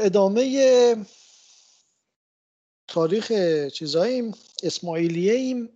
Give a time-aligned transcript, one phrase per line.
[0.00, 0.96] ادامه
[2.88, 3.32] تاریخ
[3.72, 5.68] چیزاییم اسماعیلیه ایم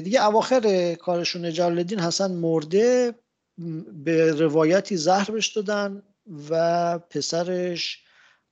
[0.00, 3.14] دیگه اواخر کارشون جلال الدین حسن مرده
[4.04, 6.02] به روایتی زهر بش دادن
[6.50, 7.98] و پسرش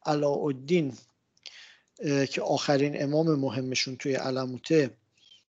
[0.06, 0.96] علاءالدین
[2.30, 4.90] که آخرین امام مهمشون توی علموته.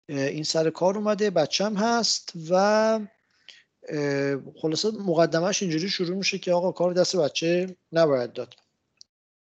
[0.09, 3.01] این سر کار اومده بچم هست و
[4.63, 8.55] خلاصه مقدمش اینجوری شروع میشه که آقا کار دست بچه نباید داد.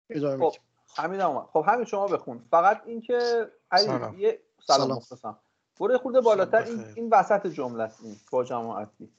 [0.09, 0.55] ادامه خب
[0.97, 2.45] همین خب همین شما بخون.
[2.51, 4.19] فقط اینکه سلام.
[4.19, 5.39] یه سلام, سلام.
[5.79, 6.63] برو خورده بالاتر.
[6.63, 9.13] این, این وسط جمله است این با جماعتی.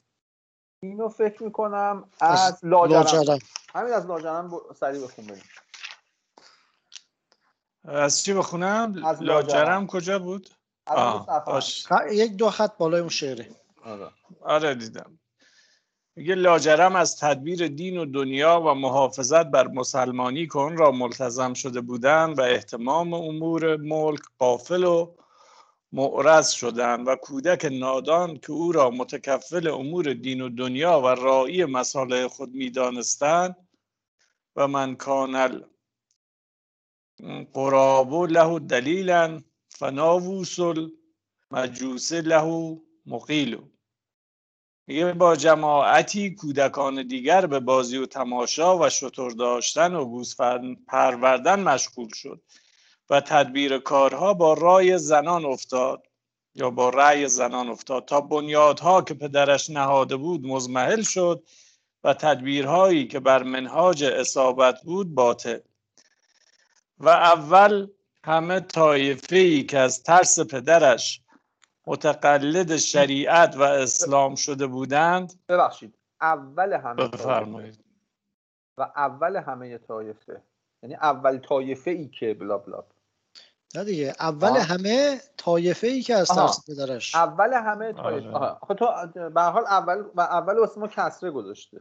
[0.81, 3.39] اینو فکر می‌کنم از لاجرم.
[3.75, 5.43] همین از لاجرم سریع بخون بریم.
[7.85, 9.87] از چی بخونم؟ از لاجرم.
[9.87, 10.51] کجا بود؟
[12.11, 13.51] یک دو خط بالای اون شعره.
[13.85, 14.11] آره.
[14.41, 15.19] آره دیدم.
[16.17, 21.55] میگه لاجرم از تدبیر دین و دنیا و محافظت بر مسلمانی که اون را ملتزم
[21.55, 25.15] شده بودند و احتمام امور ملک قافل و
[25.93, 31.65] معرض شدند و کودک نادان که او را متکفل امور دین و دنیا و رائی
[31.65, 33.57] مسائل خود می‌دانستند
[34.57, 35.63] و من کانل
[37.53, 40.59] قرابو له دلیلا فناووس
[41.51, 43.74] مجوس له مقیلو
[44.89, 51.61] یه با جماعتی کودکان دیگر به بازی و تماشا و شطور داشتن و گوسفند پروردن
[51.61, 52.43] مشغول شد
[53.11, 56.07] و تدبیر کارها با رای زنان افتاد
[56.55, 61.43] یا با رأی زنان افتاد تا بنیادها که پدرش نهاده بود مزمحل شد
[62.05, 65.59] و تدبیرهایی که بر منهاج اصابت بود باطل.
[66.99, 67.89] و اول
[68.25, 71.21] همه طایفه ای که از ترس پدرش
[71.87, 75.33] متقلد شریعت و اسلام شده بودند.
[75.49, 75.95] ببخشید.
[76.21, 77.85] اول همه بفرمایید.
[78.79, 80.43] و اول همه طایفه.
[80.83, 82.85] یعنی اول طایفه ای که بلا بلا.
[83.75, 84.59] نه دیگه اول آه.
[84.59, 87.15] همه طایفه ای که از ترس پدرش.
[87.15, 88.31] اول همه طایفه.
[88.31, 88.57] آره.
[88.61, 88.87] خب تو
[89.31, 91.81] به حال اول و اول واسه ما کسره گذاشته.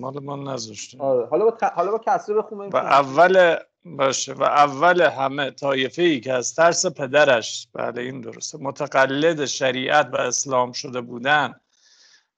[0.00, 0.98] مال ما نذاشته.
[0.98, 1.26] آره.
[1.26, 4.32] حالا با حالا با کسره بخونیم و اول باشه.
[4.32, 10.16] و اول همه طایفه ای که از ترس پدرش بله این درسته متقلد شریعت و
[10.16, 11.54] اسلام شده بودن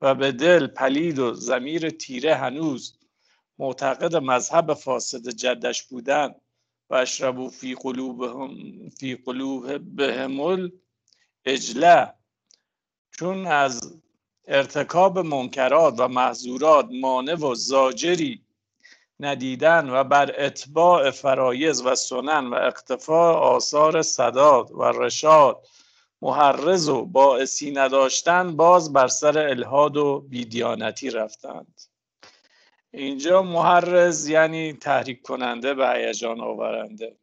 [0.00, 2.98] و به دل پلید و زمیر تیره هنوز
[3.59, 6.34] معتقد مذهب فاسد جدش بودن
[6.91, 8.53] و اشربو فی قلوبهم
[8.88, 10.70] فی قلوب بهمل
[11.44, 12.15] اجله
[13.10, 14.00] چون از
[14.48, 18.47] ارتکاب منکرات و محظورات مانع و زاجری
[19.20, 25.66] ندیدن و بر اتباع فرایز و سنن و اقتفاع آثار صداد و رشاد
[26.22, 31.80] محرز و باعثی نداشتن باز بر سر الهاد و بیدیانتی رفتند.
[32.90, 37.16] اینجا محرز یعنی تحریک کننده به هیجان آورنده.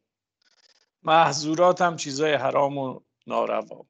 [1.02, 3.86] محظورات هم چیزای حرام و ناروا.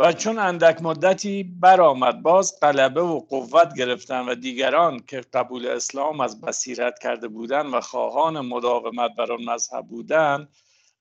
[0.00, 6.20] و چون اندک مدتی برآمد باز غلبه و قوت گرفتن و دیگران که قبول اسلام
[6.20, 10.48] از بصیرت کرده بودند و خواهان مداومت بر آن مذهب بودند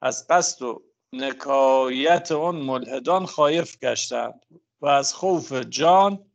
[0.01, 4.45] از قصد و نکایت آن ملحدان خایف گشتند
[4.81, 6.25] و از خوف جان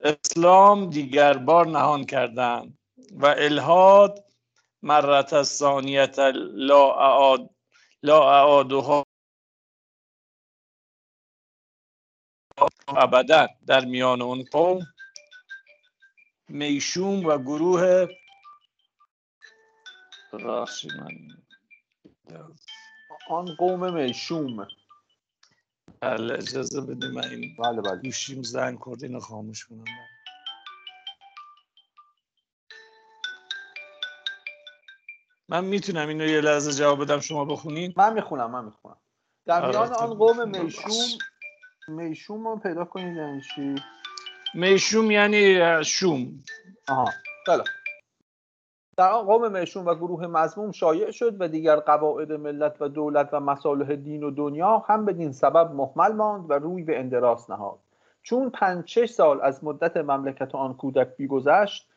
[0.00, 2.78] اسلام دیگر بار نهان کردند
[3.12, 4.24] و الهاد
[4.82, 6.18] مرت ثانیت
[6.52, 7.50] لا اعاد
[8.02, 9.06] لا اعادها
[12.88, 14.86] ابدا در میان اون قوم
[16.48, 18.06] می‌شوم و گروه
[20.32, 21.18] من
[23.28, 24.68] آن قوم می‌شوم.
[26.00, 27.96] بله اجازه بده من این بله بله.
[27.96, 29.84] گوشیم زنگ کرد اینو خاموش کنم.
[35.48, 38.96] من می‌تونم اینو یه لحظه جواب بدم شما بخونین؟ من می‌خونم من می‌خونم.
[39.46, 41.18] در آره، میان آن قوم می‌شوم
[41.88, 43.74] می‌شوم رو پیدا کنید یعنی چی؟
[44.54, 46.42] می‌شوم یعنی شوم.
[46.88, 47.10] آها.
[47.48, 47.64] بله.
[48.96, 53.28] در آن قوم میشون و گروه مزموم شایع شد و دیگر قواعد ملت و دولت
[53.32, 57.50] و مصالح دین و دنیا هم به دین سبب محمل ماند و روی به اندراس
[57.50, 57.78] نهاد.
[58.22, 61.88] چون پنج شش سال از مدت مملکت آن کودک بیگذشت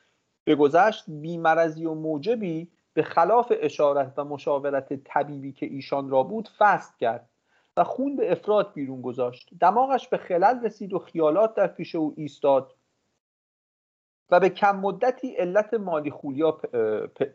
[0.46, 7.00] بگذشت بیمرزی و موجبی به خلاف اشارت و مشاورت طبیبی که ایشان را بود فست
[7.00, 7.30] کرد.
[7.80, 12.14] و خون به افراد بیرون گذاشت دماغش به خلل رسید و خیالات در پیش او
[12.18, 12.76] ایستاد
[14.30, 16.52] و به کم مدتی علت مالی خولیا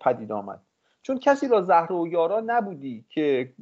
[0.00, 0.62] پدید آمد
[1.02, 3.54] چون کسی را زهر و یارا نبودی که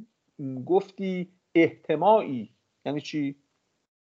[0.65, 2.53] گفتی احتماعی
[2.85, 3.35] یعنی چی؟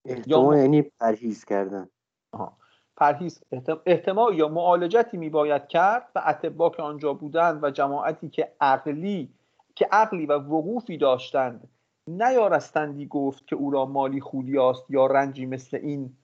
[0.05, 1.89] احتماع یعنی پرهیز کردن
[2.31, 2.57] آها.
[2.97, 3.43] پرهیز
[3.85, 9.33] احتمال یا معالجتی میباید کرد و اتبا که آنجا بودند و جماعتی که عقلی
[9.75, 11.69] که عقلی و وقوفی داشتند
[12.07, 16.17] نیارستندی گفت که او را مالی خولیاست یا رنجی مثل این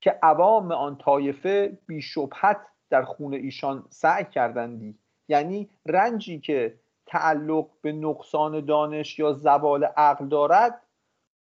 [0.00, 2.04] که عوام آن طایفه بی
[2.90, 4.98] در خون ایشان سعی کردندی.
[5.28, 10.82] یعنی رنجی که تعلق به نقصان دانش یا زوال عقل دارد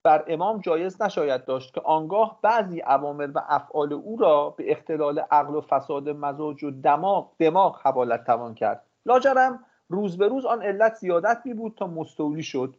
[0.04, 5.20] بر امام جایز نشاید داشت که آنگاه بعضی عوامل و افعال او را به اختلال
[5.20, 8.86] عقل و فساد مزاج و دماغ دماغ حوالت توان کرد.
[9.06, 12.76] لاجرم روز به روز آن علت زیادت می بود تا مستولی شد.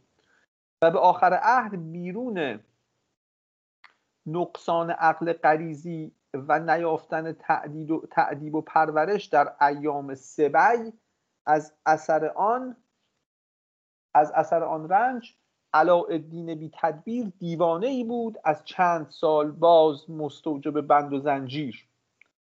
[0.83, 2.61] و به آخر عهد بیرون
[4.27, 10.93] نقصان عقل غریزی و نیافتن تعدید و تعدیب و پرورش در ایام سبی
[11.47, 12.77] از اثر آن
[14.15, 15.37] از اثر آن رنج
[15.75, 21.87] علاءالدین بی تدبیر دیوانه ای بود از چند سال باز مستوجب بند و زنجیر.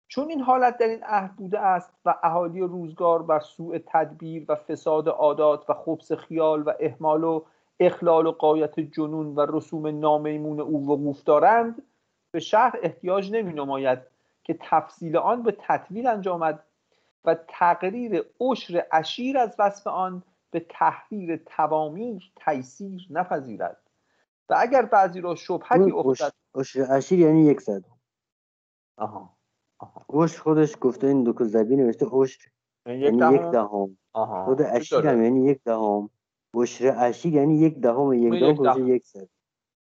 [0.07, 4.55] چون این حالت در این عهد بوده است و اهالی روزگار بر سوء تدبیر و
[4.55, 7.45] فساد عادات و خبس خیال و احمال و
[7.79, 11.83] اخلال و قایت جنون و رسوم نامیمون او وقوف دارند
[12.31, 13.99] به شهر احتیاج نمی نماید
[14.43, 16.63] که تفصیل آن به تطویل انجامد
[17.25, 23.77] و تقریر عشر اشیر از وصف آن به تحریر توامیر تیسیر نپذیرد.
[24.49, 27.83] و اگر بعضی را شبهتی افتد عشر اشیر یعنی یک صد.
[28.97, 29.37] آها
[30.09, 32.49] عشر خودش گفته این دو زبی نوشته عشر
[32.85, 33.97] یعنی یک دهم.
[34.45, 36.09] خود اشیر هم یعنی یک دهم.
[36.53, 39.27] عشر اشیر یعنی یک دهم یک دهم یک صد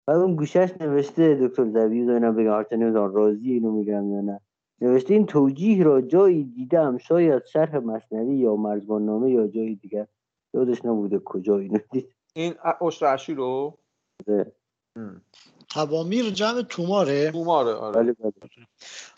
[0.07, 4.21] بعد اون گوشش نوشته دکتر زبی و اینا بگم هرچه نمی‌دونم راضی اینو میگم یا
[4.21, 4.39] نه.
[4.81, 10.07] نوشته این توجیه را جایی دیدم شاید شرح مصنوی یا مرزبان نامه یا جایی دیگر.
[10.53, 12.15] یادش نبوده کجا اینو دید.
[12.33, 13.77] این اشرعشی رو؟
[15.69, 18.03] قوامیر جمع توماره؟ توماره آره.
[18.03, 18.33] بله، بله.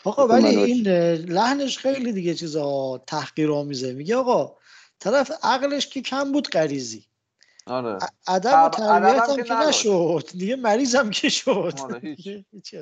[0.04, 4.56] آقا ولی این لحنش خیلی دیگه چیزا تحقیر آمیزه میگه آقا
[4.98, 7.06] طرف عقلش که کم بود قریزی
[7.66, 7.98] آره.
[8.28, 10.30] ادب و تربیت هم که نشد.
[10.32, 11.72] دیگه مریض هم که شد.
[11.82, 12.74] آره هیچ.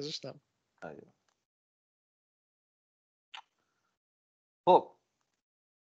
[4.68, 4.90] خب.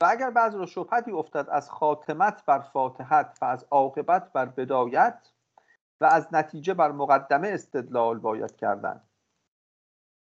[0.03, 5.29] و اگر بعض را شبهتی افتد از خاتمت بر فاتحت و از عاقبت بر بدایت
[6.01, 9.09] و از نتیجه بر مقدمه استدلال باید کردن.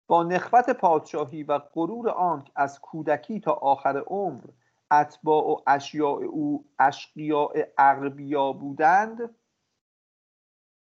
[0.09, 4.45] با نخوت پادشاهی و غرور آنک از کودکی تا آخر عمر
[4.91, 9.35] اتباع و اشیاء او اشقیاء اغربیا بودند.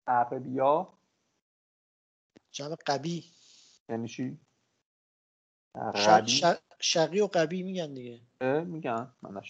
[0.07, 0.89] اغربیا.
[2.51, 3.25] جمع قبی.
[3.89, 4.39] یعنی چی؟
[6.81, 8.21] شقی و قبی میگن دیگه.
[8.65, 9.13] میگن.
[9.23, 9.43] من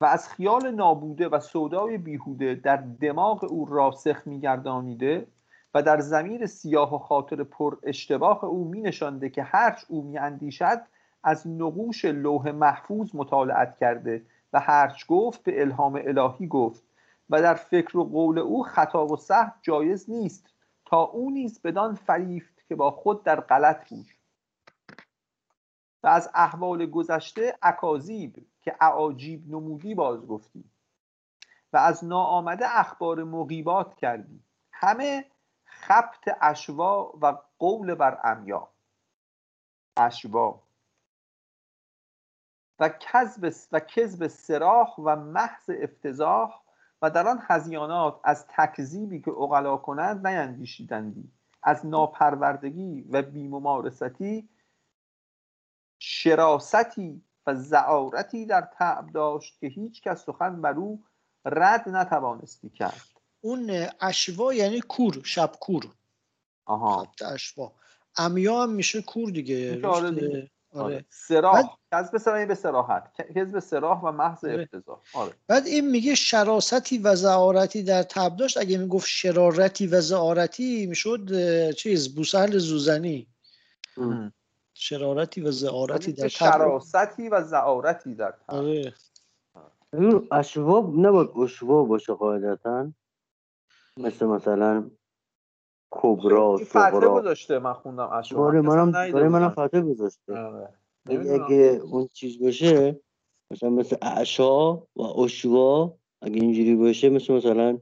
[0.00, 5.26] و از خیال نابوده و سودای بیهوده در دماغ او راسخ میگردانیده
[5.74, 10.18] و در زمین سیاه و خاطر پر اشتباه او می نشانده که هرچ او می
[10.18, 10.80] اندیشد
[11.24, 16.82] از نقوش لوح محفوظ مطالعت کرده و هرچ گفت به الهام الهی گفت
[17.30, 20.46] و در فکر و قول او خطا و سهو جایز نیست
[20.84, 24.06] تا او نیز بدان فریفت که با خود در غلط بود.
[26.02, 30.64] و از احوال گذشته اکاذیب که اعاجیب نمودی باز گفتی
[31.72, 34.40] و از ناآمده اخبار مقیبات کردی.
[34.72, 35.24] همه
[35.64, 38.68] خبت اشوا و قول بر امیا.
[39.96, 40.63] اشوا
[42.78, 46.60] و کذب و کذب سراح و محض افتضاح
[47.02, 51.32] و در آن هزیانات از تکذیبی که اغلا کنند نیندیشیدندی.
[51.62, 54.48] از ناپروردگی و بیممارستی
[55.98, 61.04] شراستی و زعارتی در تعب داشت که هیچ کس سخن بر او
[61.44, 63.08] رد نتوانستی کرد.
[63.40, 65.84] اون اشوا یعنی کور شب کور.
[66.64, 67.06] آها.
[67.34, 67.72] اشوا.
[68.18, 69.80] امیا هم میشه کور دیگه.
[70.74, 70.84] آره.
[70.84, 71.04] آره.
[71.08, 71.62] سراح.
[71.90, 72.10] بعد...
[72.48, 73.20] به سراحت.
[73.36, 74.62] حزب سراح و محض آره.
[74.62, 74.98] افتضاح.
[75.14, 75.32] آره.
[75.48, 78.58] بعد این میگه شراستی و زعارتی در تب داشت.
[78.58, 83.26] اگه می‌گفت شرارتی و زعارتی می‌شد چیز بوسهل زوزنی.
[84.74, 88.94] شرارتی و زعارتی در شراستی و زعارتی در آره.
[90.32, 92.92] اشواب نباید اشواب باشه قاعدتا.
[93.96, 94.90] مثل مثلا
[95.96, 100.38] کبرا فتحه گذاشته من خوندم اشواب آره منم آره منم فتحه گذاشته.
[100.38, 100.74] آره.
[101.06, 103.00] اگه اون چیز باشه
[103.50, 107.78] مثلا مثل اعشا و اشوا اگه اینجوری باشه مثل مثلا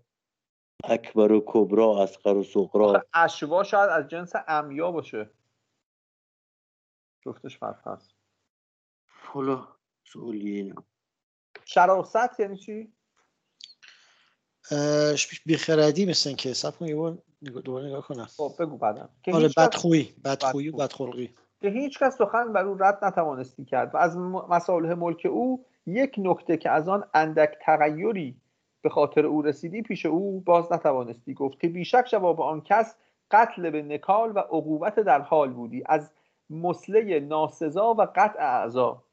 [0.85, 5.31] اکبر و کبرا اسقر و سقرا اشوا شاید از جنس امیا باشه.
[7.27, 8.11] جفتش فرق هست
[9.07, 9.69] حالا
[10.05, 10.75] سوالیه
[11.65, 12.93] شراست یعنی چی؟
[15.47, 19.09] بیخردی مثل که سب کن یه دوباره نگاه کنم خب بگو بعدم.
[19.33, 21.31] آره بدخویی بدخویی و بدخلقی.
[21.61, 24.17] که هیچ کس سخن بر او رد نتوانستی کرد و از
[24.49, 28.37] مصالح ملک او یک نکته که از آن اندک تغییری
[28.83, 32.97] به خاطر او رسیدی پیش او باز نتوانستی گفت که بیشک جواب آن کس
[33.31, 36.11] قتل به نکال و عقوبت در حال بودی از
[36.51, 39.05] مسله ناسزا و قطع اعضا.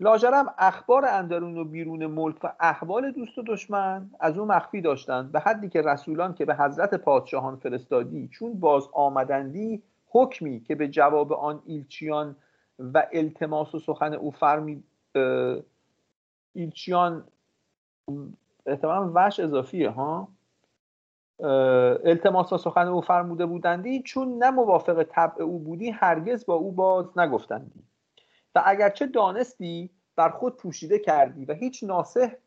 [0.00, 5.32] لاجرم اخبار اندرون و بیرون ملک و احوال دوست و دشمن از او مخفی داشتند
[5.32, 10.88] به حدی که رسولان که به حضرت پادشاهان فرستادی چون باز آمدندی حکمی که به
[10.88, 12.36] جواب آن ایلچیان
[12.78, 14.82] و التماس و سخن او فرمی
[16.52, 17.24] ایلچیان
[18.66, 20.28] احتمالا وش اضافیه ها؟
[22.04, 26.72] التماس و سخن او فرموده بودندی چون نه موافق طبع او بودی هرگز با او
[26.72, 27.87] باز نگفتندی.
[28.58, 32.38] و اگرچه دانستی بر خود پوشیده کردی و هیچ ناسه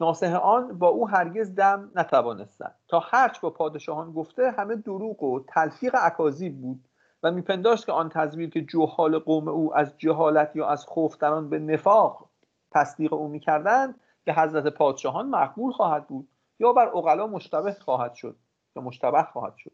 [0.00, 5.40] ناسه آن با او هرگز دم نتوانستند تا هرچ با پادشاهان گفته همه دروغ و
[5.40, 6.88] تلفیق اکاذیب بود
[7.22, 11.32] و میپنداشت که آن تزویر که جوحال قوم او از جهالت یا از خوف در
[11.32, 12.30] آن به نفاق
[12.70, 18.36] تصدیق او می‌کردند که حضرت پادشاهان مقبول خواهد بود یا بر اقلا مشتبه خواهد شد
[18.76, 19.72] یا مشتبه خواهد شد.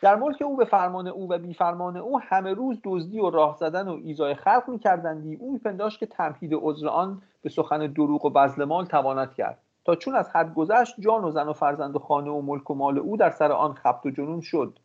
[0.00, 3.56] در ملک او به فرمان او و بی فرمان او همه روز دزدی و راه
[3.56, 5.36] زدن و ایزای خلق میکردندی.
[5.36, 9.58] او میپنداشت که تمهید عذر آن به سخن دروغ و بزل مال تواند کرد.
[9.84, 12.74] تا چون از حد گذشت جان و زن و فرزند و خانه و ملک و
[12.74, 14.78] مال او در سر آن خبت و جنون شد.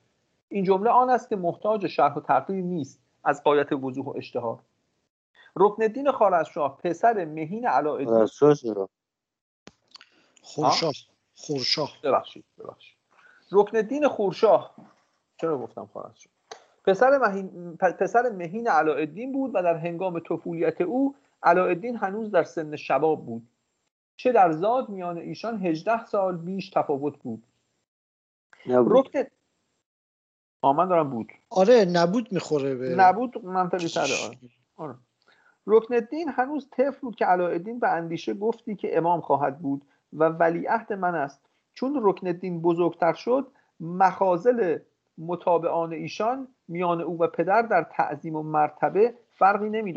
[0.49, 4.59] این جمله آن است که محتاج شرح و تقریر نیست از قایت وضوح و اشتهار.
[5.55, 8.25] رکن الدین خارزشاه پسر مهین علاءالدین
[10.41, 10.93] خورشاه.
[11.35, 11.89] خورشاه.
[12.03, 12.97] ببخشید ببخشید.
[13.51, 14.75] رکن الدین خورشاه
[15.37, 16.33] چرا گفتم خارزشاه
[16.85, 22.75] پسر مهین پسر مهین علاءالدین بود و در هنگام طفولیت او علاءالدین هنوز در سن
[22.75, 23.47] شباب بود.
[24.15, 27.43] چه در زاد میان ایشان 18 سال بیش تفاوت بود.
[28.65, 29.23] رکن
[30.61, 31.31] آمن دارم بود.
[31.49, 34.37] آره نبود می‌خوره به نبود منطقی تره آره.
[34.75, 34.95] آره.
[35.67, 40.23] رکن الدین هنوز طفل بود که علاءالدین به اندیشه گفتی که امام خواهد بود و
[40.23, 41.41] ولیعهد من است.
[41.73, 43.47] چون رکن الدین بزرگتر شد
[43.79, 44.79] مخازل
[45.17, 49.93] متابعان ایشان میان او و پدر در تعظیم و مرتبه فرقی نمی,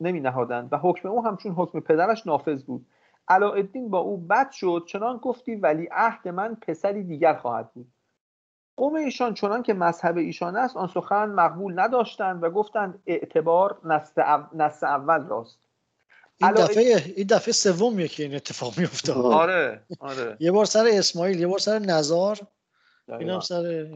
[0.00, 2.86] نمی نهادند و حکم او همچون حکم پدرش نافذ بود.
[3.28, 7.86] علاءالدین با او بد شد چنان گفتی ولی عهد من پسری دیگر خواهد بود.
[8.76, 13.80] قوم ایشان چنان که مذهب ایشان است آن سخن مقبول نداشتند و گفتند اعتبار
[14.54, 15.58] نسل اول راست.
[16.40, 20.36] این دفعه این دفعه سومیه که این اتفاق میفته آره آره.
[20.40, 22.38] یه بار سر اسماعیل یه بار سر نزار
[23.08, 23.86] اینم سر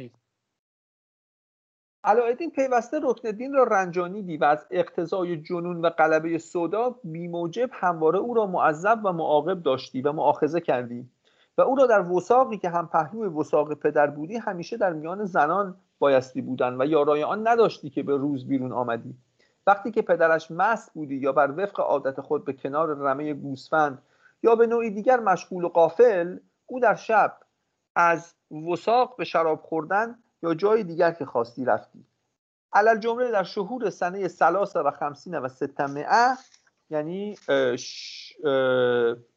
[2.07, 8.19] علاءالدین پیوسته رکن دین را رنجانیدی و از اقتضای جنون و قلبه صدا بیموجب همواره
[8.19, 11.09] او را معذب و معاقب داشتی و معاخذه کردی
[11.59, 15.77] و او را در وساقی که هم پهلوی وساق پدر بودی همیشه در میان زنان
[15.99, 19.15] بایستی بودن و یارای آن نداشتی که به روز بیرون آمدی.
[19.67, 24.03] وقتی که پدرش مست بودی یا بر وفق عادت خود به کنار رمه گوسفند
[24.43, 27.37] یا به نوعی دیگر مشغول و قافل او در شب
[27.97, 28.35] از
[28.71, 32.07] وساق به شراب خوردن یا جای دیگر که خواستی رفتی.
[32.73, 36.37] علل جمله در شهور سنه سلاس و خمسین و ستمعه
[36.91, 37.37] یعنی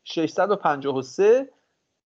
[0.03, 1.49] 653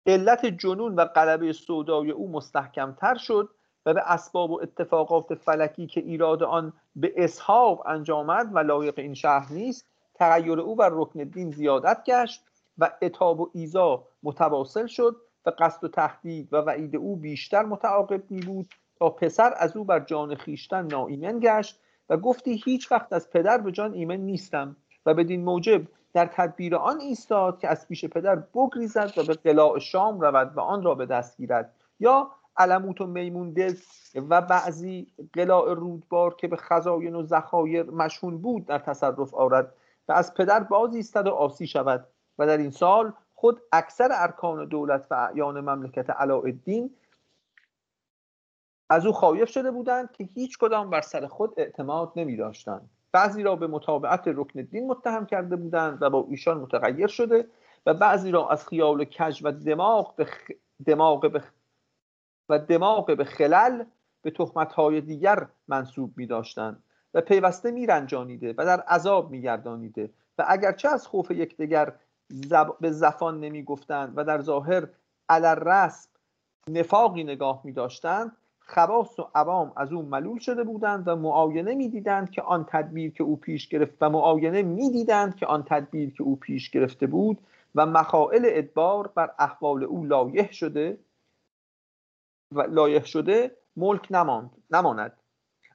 [0.06, 3.50] علت جنون و قلبه سودای او مستحکمتر شد
[3.86, 9.14] و به اسباب و اتفاقات فلکی که ایراد آن به اسحاق انجامد و لایق این
[9.14, 9.86] شهر نیست
[10.16, 12.44] تغییر او بر رکن دین زیادت گشت
[12.78, 18.32] و اتاب و ایزا متواصل شد و قصد و تهدید و وعید او بیشتر متعاقب
[18.32, 18.70] می بود
[19.00, 23.58] تا پسر از او بر جان خیشتن ناایمن گشت و گفتی هیچ وقت از پدر
[23.58, 25.82] به جان ایمن نیستم و بدین موجب
[26.14, 30.60] در تدبیر آن ایستاد که از پیش پدر بگریزد و به قلاع شام رود و
[30.60, 31.76] آن را به دست گیرد.
[32.00, 33.74] یا علموت و میمون دل
[34.16, 39.74] و بعضی قلاع رودبار که به خزاین و ذخایر مشهون بود در تصرف آورد
[40.08, 42.08] و از پدر باز ایستد و آسی شود
[42.38, 46.96] و در این سال خود اکثر ارکان دولت و اعیان مملکت علاءالدین
[48.90, 53.44] از او خایف شده بودند که هیچ کدام بر سر خود اعتماد نمی داشتند بعضی
[53.44, 57.48] را به مطابقت رکن الدین متهم کرده بودند و با ایشان متغیر شده
[57.86, 60.28] و بعضی را از خیال و کج و دماغ به
[60.86, 61.44] دماغ به
[62.50, 63.84] و دماغ به خلل
[64.22, 66.84] به تهمت‌های دیگر منصوب می داشتند
[67.14, 71.94] و پیوسته می رنجانیده و در عذاب می گردانیده و اگرچه از خوف یکدیگر
[72.30, 72.76] زب...
[72.82, 74.88] به زفان نمی گفتند و در ظاهر
[75.30, 76.10] علر رسم
[76.70, 82.30] نفاقی نگاه می داشتند خواص و عوام از او ملول شده بودند و معاینه می‌دیدند
[82.32, 86.36] که آن تدبیر که او پیش گرفت و معاینه می‌دیدند که آن تدبیر که او
[86.36, 87.38] پیش گرفته بود
[87.76, 91.00] و مخائل ادبار بر احوال او لایح شده
[92.52, 95.18] و لایح شده ملک نماند نماند.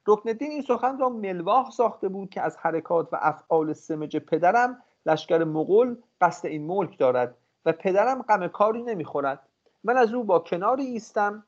[0.07, 5.43] رکن این سخن را ملواح ساخته بود که از حرکات و افعال سمج پدرم لشکر
[5.43, 7.35] مغول قصد این ملک دارد
[7.65, 9.39] و پدرم غم کاری نمی‌خورد.
[9.83, 11.43] من از او با کناری ایستم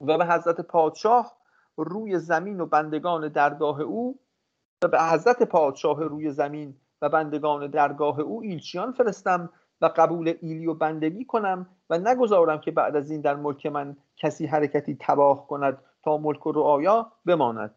[0.00, 1.36] و به حضرت پادشاه
[1.76, 4.18] روی زمین و بندگان درگاه او
[4.84, 10.66] و به حضرت پادشاه روی زمین و بندگان درگاه او ایلچیان فرستم و قبول ایلی
[10.66, 15.46] و بندگی کنم و نگذارم که بعد از این در ملک من کسی حرکتی تباه
[15.46, 17.74] کند تا ملک و رعایا بماند.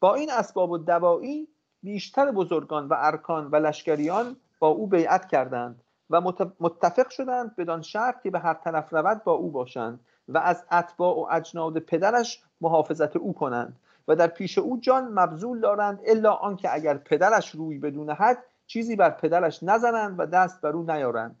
[0.00, 1.48] با این اسباب و دوایی
[1.82, 6.20] بیشتر بزرگان و ارکان و لشکریان با او بیعت کردند و
[6.60, 11.16] متفق شدند بدان شرط که به هر طرف رود با او باشند و از اتباع
[11.16, 16.74] و اجناد پدرش محافظت او کنند و در پیش او جان مبذول دارند الا آنکه
[16.74, 21.36] اگر پدرش روی بدون حد چیزی بر پدرش نزنند و دست بر او نیارند.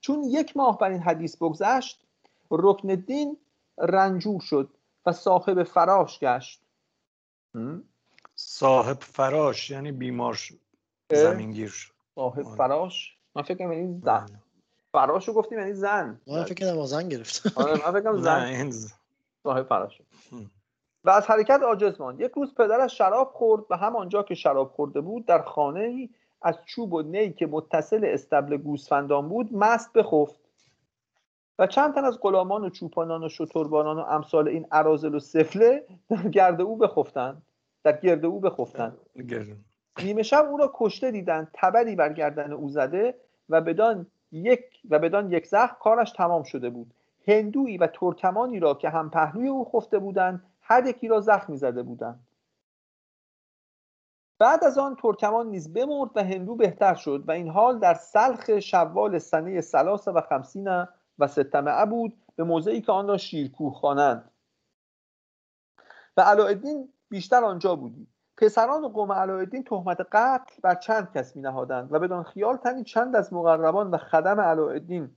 [0.00, 2.04] چون یک ماه بر این حدیث بگذشت
[2.50, 3.36] رکن الدین
[3.78, 4.70] رنجور شد
[5.06, 6.62] و صاحب فراش گشت.
[8.34, 10.69] صاحب فراش یعنی بیمار شد.
[11.16, 12.56] زمینگیر صاحب آره.
[12.56, 13.16] فراش.
[13.34, 14.26] من فکر کنم این زن
[14.92, 16.20] فراش رو گفتیم یعنی زن.
[16.26, 17.58] من فکر کنم زن گرفت.
[17.58, 18.70] آره من فکر زن.
[19.42, 20.00] صاحب فراش.
[21.04, 25.00] و از حرکت عاجز ماند یک روز پدرش شراب خورد و همانجا که شراب خورده
[25.00, 26.08] بود در خانه ای
[26.42, 30.40] از چوب و نی که متصل استبل گوسفندان بود مست بخفت.
[31.58, 35.86] و چند تن از غلامان و چوپانان و شتربانان و امثال این عرازل و سفله
[36.08, 37.42] در گرد او بخفتند.
[37.84, 38.98] در گرد او بخفتند.
[39.98, 43.14] نیمه شب او را کشته دیدند تبری بر گردن او زده
[43.48, 46.94] و بدان یک و بدان یک زخم کارش تمام شده بود.
[47.28, 51.82] هندویی و ترکمانی را که هم پهلوی او خفته بودند هر یکی را زخمی زده
[51.82, 52.26] بودند.
[54.38, 58.58] بعد از آن ترکمان نیز بمرد و هندو بهتر شد و این حال در سلخ
[58.58, 60.86] شوال سنه سلاس و خمسین
[61.18, 64.30] و ستمعه بود به موضعی که آن را شیرکوه خوانند.
[66.16, 68.06] و علایالدین بیشتر آنجا بودی.
[68.40, 73.16] پسران قوم علایالدین تهمت قتل بر چند کس می نهادند و بدان خیال تنی چند
[73.16, 75.10] از مقربان و خدم علایالدین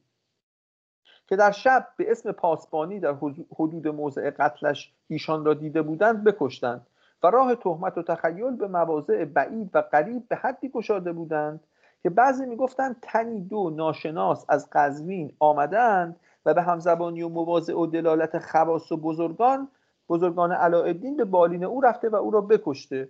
[1.28, 3.14] که در شب به اسم پاسبانی در
[3.56, 6.88] حدود موضع قتلش ایشان را دیده بودند بکشتند
[7.24, 11.60] و راه تهمت و تخیل به مواضع بعید و قریب به حدی گشاده بودند
[12.04, 17.86] که بعضی می‌گفتند تنی دو ناشناس از قزوین آمدند و به همزبانی و مواضع و
[17.86, 19.68] دلالت خواص و بزرگان
[20.10, 23.10] بزرگان علایالدین به بالین او رفته و او را بکشته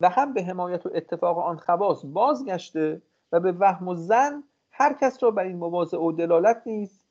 [0.00, 4.92] و هم به حمایت و اتفاق آن خواص بازگشته و به وهم و زن هر
[4.92, 7.04] کس را بر این مواضع و دلالت نیز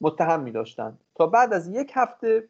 [0.00, 2.48] متهم می داشتند تا بعد از یک هفته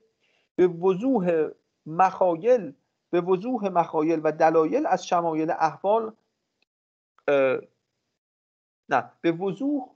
[0.57, 1.49] به وضوح
[1.87, 2.75] مخایل
[3.11, 6.13] به وضوح مخایل و دلایل از شمایل احوال
[8.89, 9.89] نه به وضوح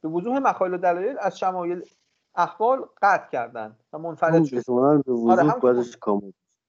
[0.00, 1.84] به وضوح مخایل و دلایل از شمایل
[2.34, 5.54] احوال قطع کردند و منفرد شد آره,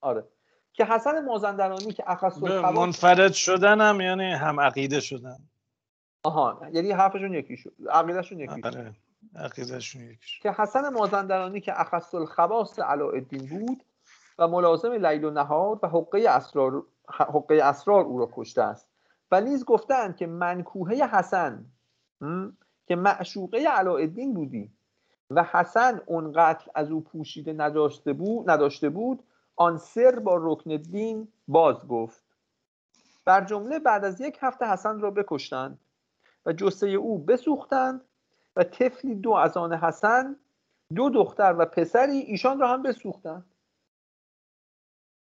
[0.00, 0.28] آره.
[0.72, 5.38] که حسن مازندرانی که اخص منفرد شدن هم یعنی هم عقیده شدن.
[6.24, 7.72] آها یعنی حرفشون یکی شد.
[7.90, 8.66] عقیدهشون یکی شد.
[8.66, 8.94] آره.
[9.36, 10.42] عقیدهشون یکی شد.
[10.42, 13.82] که حسن مازندرانی که اخص الخواص علاءالدین بود
[14.38, 18.88] و ملازم لیل و نهار و حقه اسرار حقه اسرار او را کشته است.
[19.30, 21.64] و نیز گفتند که منکوهه حسن
[22.86, 24.72] که معشوقه علاءالدین بودی.
[25.36, 29.22] و حسن اون قتل از او پوشیده نداشته بود نداشته بود
[29.56, 32.24] آن سر با رکن الدین باز گفت.
[33.24, 35.78] بر جمله بعد از یک هفته حسن را بکشتند
[36.46, 38.00] و جسه او بسوختند
[38.56, 40.36] و طفلی دو از آن حسن
[40.94, 43.44] دو دختر و پسری ایشان را هم بسوختند.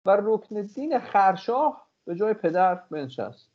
[0.06, 3.55] و رکن الدین خرشاه به جای پدر بنشست.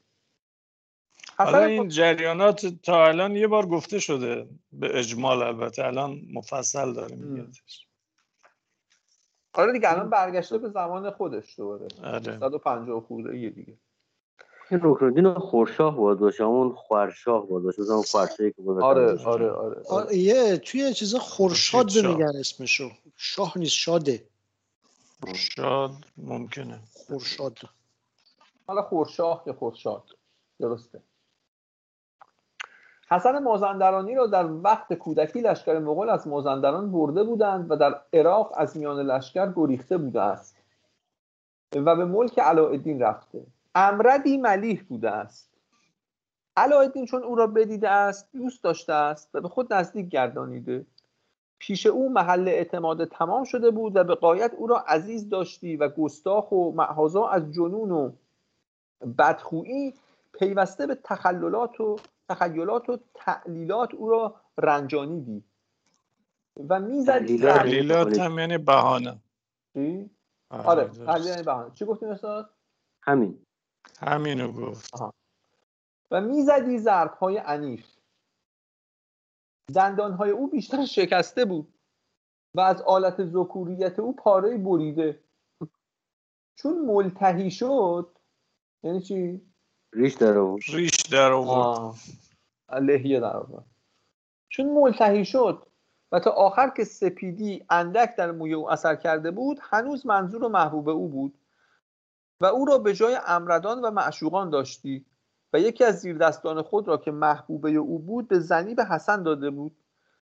[1.36, 7.16] حالا این جریانات تا الان یه بار گفته شده به اجمال البته الان مفصل داره
[7.16, 7.86] میگتش
[9.54, 11.86] آره دیگه الان برگشته به زمان خودش دوباره.
[12.04, 12.38] آره.
[12.38, 13.76] 150 خورده یه دیگه.
[14.70, 19.50] این رکنالدین خورشاه باید باشه همون خورشاه باید باشه اون خورشاهی که آره آره آره,
[19.50, 19.82] آره.
[19.88, 22.90] آره یه توی چیزا خورشاد میگن اسمشو.
[23.16, 24.26] شاه نیست شاده.
[25.20, 26.80] خورشاد ممکنه.
[26.92, 27.58] خورشاد.
[28.66, 30.04] حالا خورشاه یا خورشاد؟
[30.60, 31.02] درسته.
[33.10, 38.52] حسن مازندرانی را در وقت کودکی لشکر مغول از مازندران برده بودند و در عراق
[38.56, 40.56] از میان لشکر گریخته بوده است.
[41.76, 43.46] و به ملک علاءالدین رفته.
[43.74, 45.50] امردی ملیح بوده است.
[46.56, 50.86] علاءالدین چون او را بدیده است دوست داشته است و به خود نزدیک گردانیده.
[51.58, 55.88] پیش او محل اعتماد تمام شده بود و به قایت او را عزیز داشتی و
[55.88, 58.10] گستاخ و معهازا از جنون و
[59.18, 59.94] بدخویی
[60.32, 61.96] پیوسته به تخللات و
[62.30, 65.44] تخیلات و تعلیلات او را رنجانیدی.
[66.68, 69.20] و می‌زدی تعلیلات هم یعنی بهانه.
[69.74, 70.10] چی؟
[70.50, 71.70] آره علی بهانه.
[71.74, 72.50] چی گفتیم استاد؟
[73.02, 73.46] همین.
[74.00, 74.94] همینو گفت.
[76.10, 77.86] و می‌زدی ضرب های عنیف
[79.74, 81.74] دندان های او بیشتر شکسته بود
[82.54, 85.20] و از آلت ذکوریت او پاره بریده.
[86.54, 88.18] چون ملتهی شد
[88.82, 89.49] یعنی چی؟
[89.92, 91.94] ریش در آورد ریش در آورد.
[92.80, 93.64] لحیه در آورد
[94.48, 95.66] چون ملتهی شد
[96.12, 100.48] و تا آخر که سپیدی اندک در موی او اثر کرده بود هنوز منظور و
[100.48, 101.34] محبوب او بود
[102.40, 105.04] و او را به جای امردان و معشوقان داشتی
[105.52, 109.50] و یکی از زیردستان خود را که محبوبه او بود به زنی به حسن داده
[109.50, 109.76] بود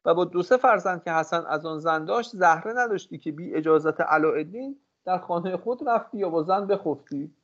[0.05, 3.55] و با دو سه فرزند که حسن از آن زن داشت زهره نداشتی که بی
[3.55, 7.35] اجازت علاءالدین در خانه خود رفتی یا با زن بخفتی.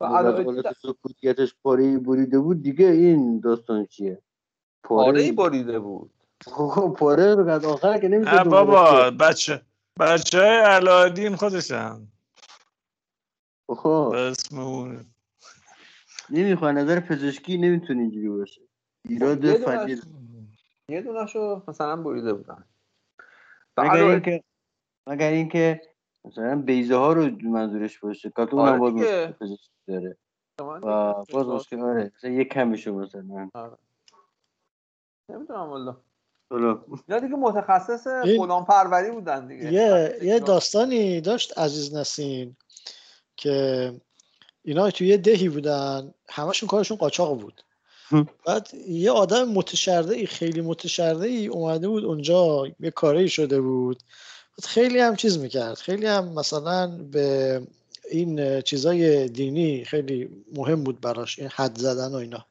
[0.00, 4.22] و علاءالدین سکوتیتش پاره بریده بود دیگه این داستان چیه؟
[4.82, 6.10] پاره بریده بود.
[6.46, 9.62] خب پاره رو از آخر که نمیشه بابا بچه
[10.00, 12.06] بچه های علایدین خودشن.
[13.68, 14.12] خب.
[14.16, 15.06] اسم اون
[16.30, 18.60] نمی‌خواه نظر پزشکی نمی‌تونه اینجوری باشه.
[19.08, 20.00] ایراد فنی
[20.88, 22.64] یه دونشو مثلا بریده بودن.
[23.78, 24.44] مگر اینکه
[25.06, 25.82] مگر اینکه
[26.24, 28.94] مثلا بیزه ها رو منظورش باشه تو اونم باز
[29.40, 30.16] پزشکی داره.
[30.60, 33.50] و باز مشکل آره مثلا یه کمیشو مثلا.
[33.54, 33.76] آره.
[35.28, 35.96] نمی‌دونم والله
[37.08, 39.72] یا دیگه متخصص غلام پروری بودن دیگه.
[39.72, 42.56] یه یه داستانی داشت عزیز نسین
[43.36, 43.92] که
[44.62, 46.14] اینا توی یه دهی بودن.
[46.28, 47.62] همشون کارشون قاچاق بود.
[48.46, 54.02] بعد یه آدم متشرده ای خیلی متشرده ای اومده بود اونجا یه کاری شده بود.
[54.62, 55.74] خیلی هم چیز می‌کرد.
[55.74, 57.60] خیلی هم مثلا به
[58.10, 62.46] این چیزای دینی خیلی مهم بود براش این حد زدن و اینا.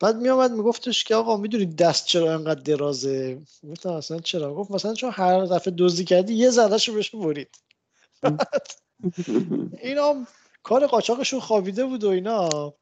[0.00, 3.38] بعد می آمد میگفتش که آقا می‌دونی دست چرا انقدر درازه؟
[3.70, 7.48] گفتم اصلا چرا؟ گفت مثلا چون هر دفعه دزدی کردی یه زدش رو بهش برید
[9.82, 10.26] اینا
[10.62, 12.74] کار قاچاقشون خوابیده بود و اینا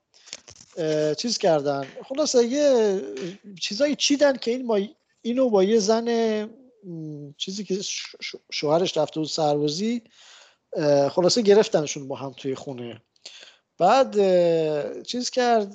[1.19, 1.87] چیز کردن.
[2.09, 3.01] خلاصه یه
[3.61, 4.81] چیزایی چیدن که این با
[5.23, 6.09] اینو با یه زن
[7.37, 7.79] چیزی که
[8.53, 10.03] شوهرش رفته بود سربازی
[11.11, 13.03] خلاصه گرفتنشون با هم توی خونه.
[13.79, 14.17] بعد
[15.03, 15.75] چیز کرد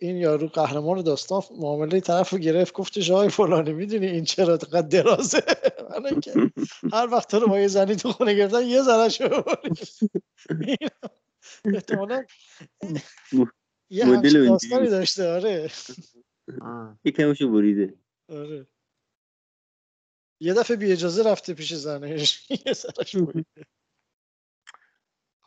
[0.00, 4.88] این یارو قهرمان داستان معامله طرف رو گرفت گفتش آقای فلانی می‌دونی این چرا قد
[4.88, 5.42] درازه؟
[6.24, 6.32] که
[6.92, 9.42] هر وقت تو رو با یه زنی تو خونه گرفتن یه زنه شو
[11.64, 12.24] احتمالا
[13.90, 15.70] یه همچین داستانی داشته آره.
[17.04, 17.94] یکمشو بریده
[18.28, 18.66] آره.
[20.42, 22.50] یه دفعه بی اجازه رفته پیش زنش.
[22.66, 23.16] یه سرش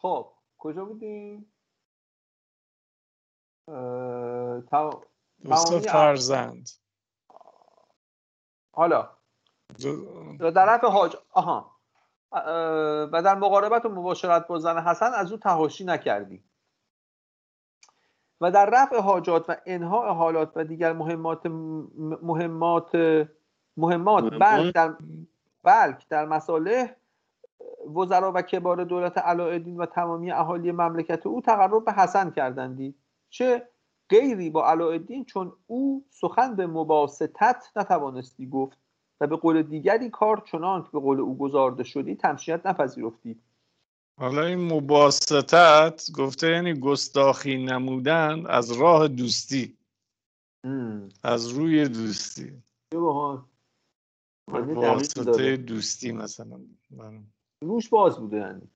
[0.01, 1.53] خب کجا بودیم؟
[5.79, 6.69] فرزند.
[8.71, 9.17] حالا.
[10.39, 11.79] در طرف حاج آها.
[13.11, 16.43] و در مقاربت و مباشرت با زن حسن از او تهاشی نکردی
[18.41, 21.45] و در رفع حاجات و انها حالات و دیگر مهمات
[22.21, 22.95] مهمات
[23.77, 24.93] مهمات بلک در
[25.63, 26.95] بلک در مساله
[27.95, 32.95] وزرا و کبار دولت علاءالدین و تمامی اهالی مملکت او تقرب به حسن کردندی.
[33.29, 33.67] چه
[34.09, 38.77] غیری با علاءالدین؟ چون او سخن به مباستت نتوانستی گفت
[39.21, 43.39] و به قول دیگری کار چنان به قول او گذارده شدی تمشیت نپذیرفتی.
[44.19, 49.77] حالا این مباستت گفته یعنی گستاخی نمودن از راه دوستی.
[51.23, 52.61] از روی دوستی.
[54.47, 56.59] واسطه دوستی مثلا.
[57.61, 58.69] روش باز بوده یعنی.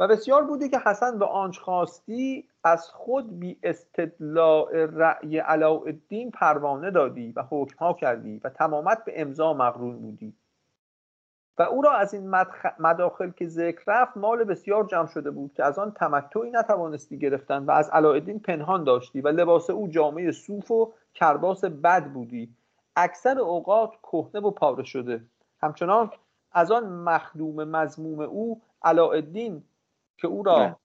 [0.00, 6.90] و بسیار بوده که حسن به آنچ خواستی از خود بی استدلاع رأی علاءالدین پروانه
[6.90, 10.34] دادی و حکمها کردی و تمامت به امضا مقرون بودی.
[11.58, 12.34] و او را از این
[12.78, 17.64] مداخل که ذکر رفت مال بسیار جمع شده بود که از آن تمتعی نتوانستی گرفتن
[17.64, 22.56] و از علاءالدین پنهان داشتی و لباس او جامعه صوف و کرباس بد بودی.
[22.96, 25.24] اکثر اوقات کهنه و پاره شده
[25.60, 26.10] همچنان
[26.52, 29.64] از آن مخدوم مزموم او علاءالدین
[30.16, 30.76] که او را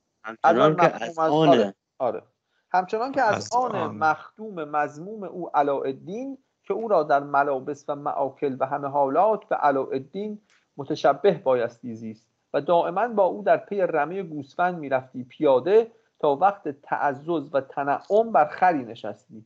[0.44, 1.76] از آن از آره.
[2.00, 2.24] آره.
[2.72, 8.58] همچنان که از, آن, مخدوم مزموم او علاءالدین که او را در ملابس و معاکل
[8.60, 10.42] و همه حالات به علاءالدین
[10.78, 16.82] متشبه بایستی زیست و دائما با او در پی رمه گوسفند می‌رفتی پیاده تا وقت
[16.82, 19.46] تعزز و تنعم بر خری نشستی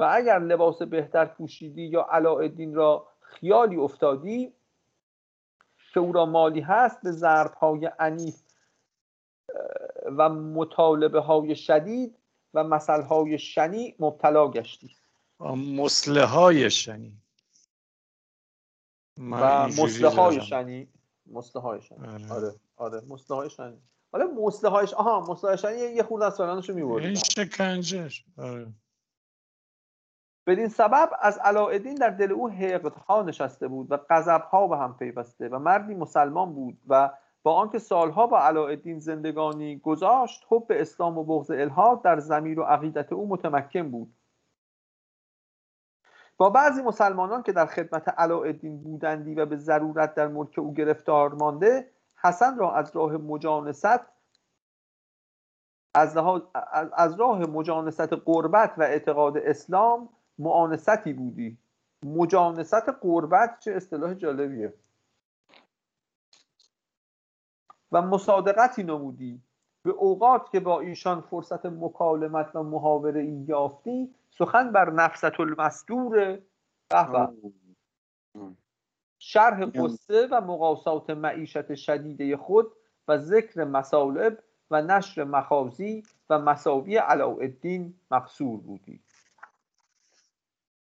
[0.00, 4.52] و اگر لباس بهتر پوشیدی یا علاءالدین را خیالی افتادی
[5.94, 8.42] که او را مالی هست به ضرب های عنیف
[10.04, 12.16] و مطالبه های شدید
[12.54, 14.96] و مسئله های شنی مبتلا گشتی.
[15.56, 17.12] مسله های شنی.
[19.18, 20.88] و مسله های شنی.
[21.26, 22.32] مسلحایشان آره.
[22.32, 23.00] آره, آره.
[23.08, 23.78] مسلحایشان
[24.12, 28.66] حالا مسلحایش آها مسلحایشان یه, یه خورده از فرانشو می‌برد این شکنجش آره.
[30.46, 32.50] بدین سبب از علاءالدین در دل او
[33.08, 33.98] ها نشسته بود و
[34.50, 37.10] ها به هم پیوسته و مردی مسلمان بود و
[37.42, 42.62] با آنکه سالها با علاءالدین زندگانی گذاشت حب اسلام و بغض الهاد در زمیر و
[42.62, 44.14] عقیدت او متمکن بود.
[46.36, 51.34] با بعضی مسلمانان که در خدمت علاءالدین بودندی و به ضرورت در ملک او گرفتار
[51.34, 54.00] مانده حسن را از راه مجانست
[55.94, 60.08] از راه مجانست قربت و اعتقاد اسلام
[60.40, 61.58] معانستی بودی.
[62.02, 64.74] مجانست قربت چه اصطلاح جالبیه.
[67.92, 69.40] و مصادقتی نمودی.
[69.82, 76.38] به اوقات که با ایشان فرصت مکالمت و محاوره ای یافتی سخن بر نفست المصدور
[79.18, 82.72] شرح قصه و مقاسات معیشت شدیده خود
[83.08, 89.00] و ذکر مسالب و نشر مخازی و مساوی علاءالدین مقصور بودی.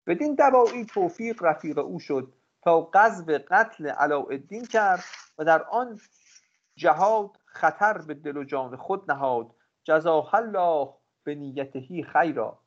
[0.06, 5.04] بدین دوائی توفیق رفیق او شد تا قذب قتل علاءالدین کرد
[5.38, 6.00] و در آن
[6.76, 9.54] جهاد خطر به دل و جان خود نهاد.
[9.84, 12.58] جزاه الله به نیتهی خیرا.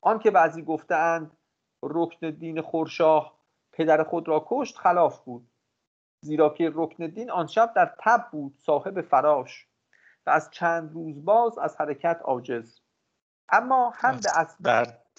[0.00, 1.36] آن که بعضی گفتند
[1.82, 3.38] رکن دین خورشاه
[3.72, 5.50] پدر خود را کشت خلاف بود
[6.20, 9.66] زیرا که رکن دین آن شب در تب بود صاحب فراش
[10.26, 12.80] و از چند روز باز از حرکت عاجز.
[13.48, 14.56] اما هم به از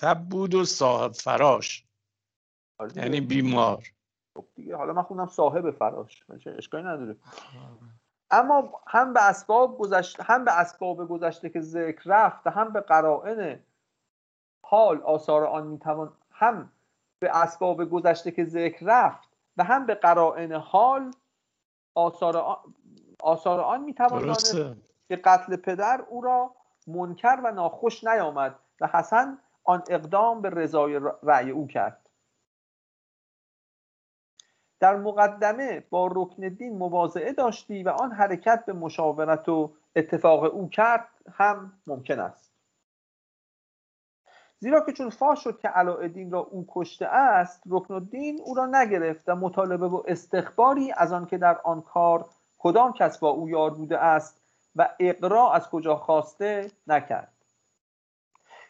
[0.01, 1.85] در تب بود و صاحب فراش.
[2.79, 3.83] آره یعنی بیمار.
[4.35, 6.23] خب دیگه حالا من خوندم صاحب فراش.
[6.57, 7.15] اشکالی نداره.
[8.31, 12.81] اما هم به اسباب گذشته هم به اسباب گذشته که ذکر رفت و هم به
[12.81, 13.59] قرائن
[14.65, 16.71] حال آثار آن می‌توان هم
[17.19, 21.11] به اسباب گذشته که ذکر رفت و هم به قرائن حال
[21.95, 22.57] آثار آن,
[23.19, 24.35] آثار آن می‌توان
[25.07, 26.55] که قتل پدر او را
[26.87, 29.37] منکر و ناخوش نیامد و حسن
[29.69, 32.09] آن اقدام به رضای رأی او کرد.
[34.79, 40.69] در مقدمه با رکن دین مواضعه داشتی و آن حرکت به مشاورت و اتفاق او
[40.69, 42.53] کرد هم ممکن است.
[44.59, 48.65] زیرا که چون فاش شد که علاءالدین را او کشته است رکن الدین او را
[48.65, 52.25] نگرفت و مطالبه و استخباری از آن که در آن کار
[52.57, 54.41] کدام کس با او یار بوده است
[54.75, 57.38] و اقرا از کجا خواسته نکرد.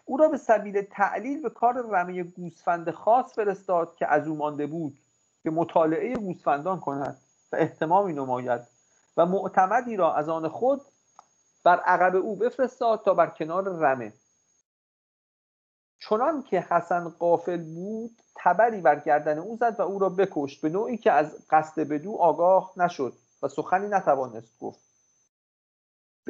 [0.10, 4.67] او را به سبیل تعلیل به کار رمی گوسفند خاص فرستاد که از او مانده
[4.67, 5.00] بود
[5.43, 7.17] که مطالعه گوسفندان کند
[7.52, 8.62] و احتمامی نماید
[9.17, 10.82] و معتمدی را از آن خود
[11.63, 14.13] بر عقب او بفرستاد تا بر کنار رمه.
[16.00, 20.69] چنان که حسن قافل بود تبری بر گردن او زد و او را بکشت به
[20.69, 24.88] نوعی که از قصد بدو آگاه نشد و سخنی نتوانست گفت.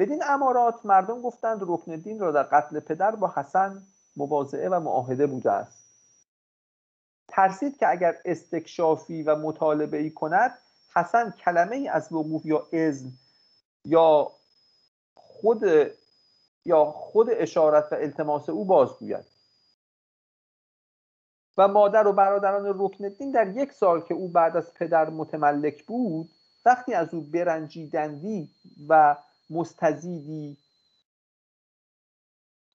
[0.00, 3.82] بدین امارات مردم گفتند رکن دین را در قتل پدر با حسن
[4.16, 5.84] مواضعه و معاهده بوده است.
[7.28, 10.58] ترسید که اگر استکشافی و مطالبه ای کند
[10.94, 13.12] حسن کلمه ای از وقوف یا اذن
[13.84, 14.32] یا
[15.14, 15.62] خود
[16.64, 19.24] یا خود اشارت و التماس او بازگوید.
[21.56, 25.86] و مادر و برادران رکن دین در یک سال که او بعد از پدر متملک
[25.86, 26.30] بود
[26.64, 28.50] وقتی از او برنجیدندی
[28.88, 29.16] و
[29.50, 30.56] مستزیدی.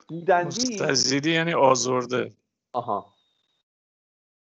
[0.08, 2.32] بودندی مستزیدی یعنی آزرده.
[2.74, 3.06] آها.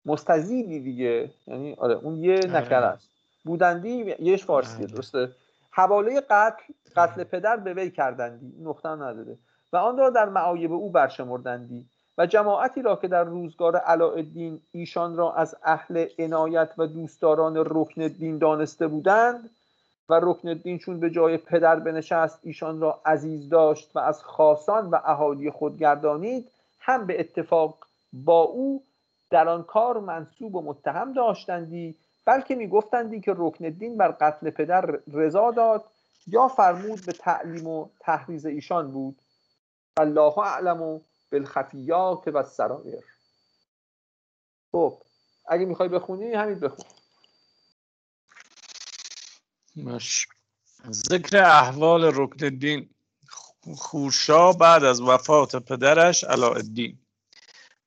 [0.05, 1.31] مستزیدی دیگه.
[1.47, 2.57] یعنی آره اون یه آره.
[2.57, 3.11] نکر است.
[3.45, 4.87] بودندی یهش فارسیه آره.
[4.87, 5.33] درسته.
[5.71, 6.63] حواله قتل
[6.97, 8.55] قتل پدر به وی کردندی.
[8.63, 9.39] نقطه نداره.
[9.73, 11.87] و آن را در معایب او برشمردندی.
[12.19, 18.09] و جماعتی را که در روزگار علاءالدین ایشان را از اهل عنایت و دوستداران رکن
[18.09, 19.51] دین دانسته بودند
[20.11, 24.91] و رکن الدین چون به جای پدر بنشست ایشان را عزیز داشت و از خاصان
[24.91, 27.79] و اهالی خود گردانید هم به اتفاق
[28.13, 28.85] با او
[29.31, 31.97] در آن کار منصوب و متهم داشتندی
[32.27, 35.85] بلکه میگفتندی که رکن الدین بر قتل پدر رضا داد
[36.27, 39.17] یا فرمود به تعلیم و تحریز ایشان بود.
[39.97, 41.01] الله اعلم و
[41.33, 43.05] بالخفیات و سرایر
[44.73, 44.99] خب
[45.49, 47.00] اگه می‌خوای بخونی همین بخون.
[50.93, 52.89] ذکر احوال رکن الدین
[53.77, 56.99] خوشا بعد از وفات پدرش علاءالدین.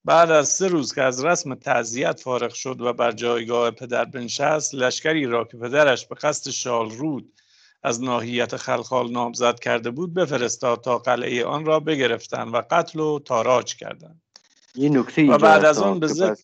[0.06, 4.76] بعد از سه روز که از رسم تعذیت فارغ شد و بر جایگاه پدر بنشست
[4.76, 7.34] لشکری را که پدرش به قصد شال رود
[7.84, 13.19] از ناحیت خلخال نامزد کرده بود بفرستاد تا قلعه آن را بگرفتند و قتل و
[13.19, 14.22] تاراج کردند.
[14.76, 16.43] این نکته و بعد از آن به ذکر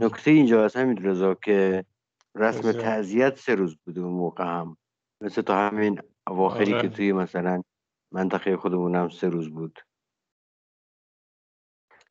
[0.00, 1.84] نکته اینجا هست همین رضا که
[2.34, 4.76] رسم تعذیت سه روز بوده اون موقع هم.
[5.20, 6.82] مثل تا همین اواخری آره.
[6.82, 7.62] که توی مثلا
[8.12, 9.78] منطقه خودمون هم سه روز بود.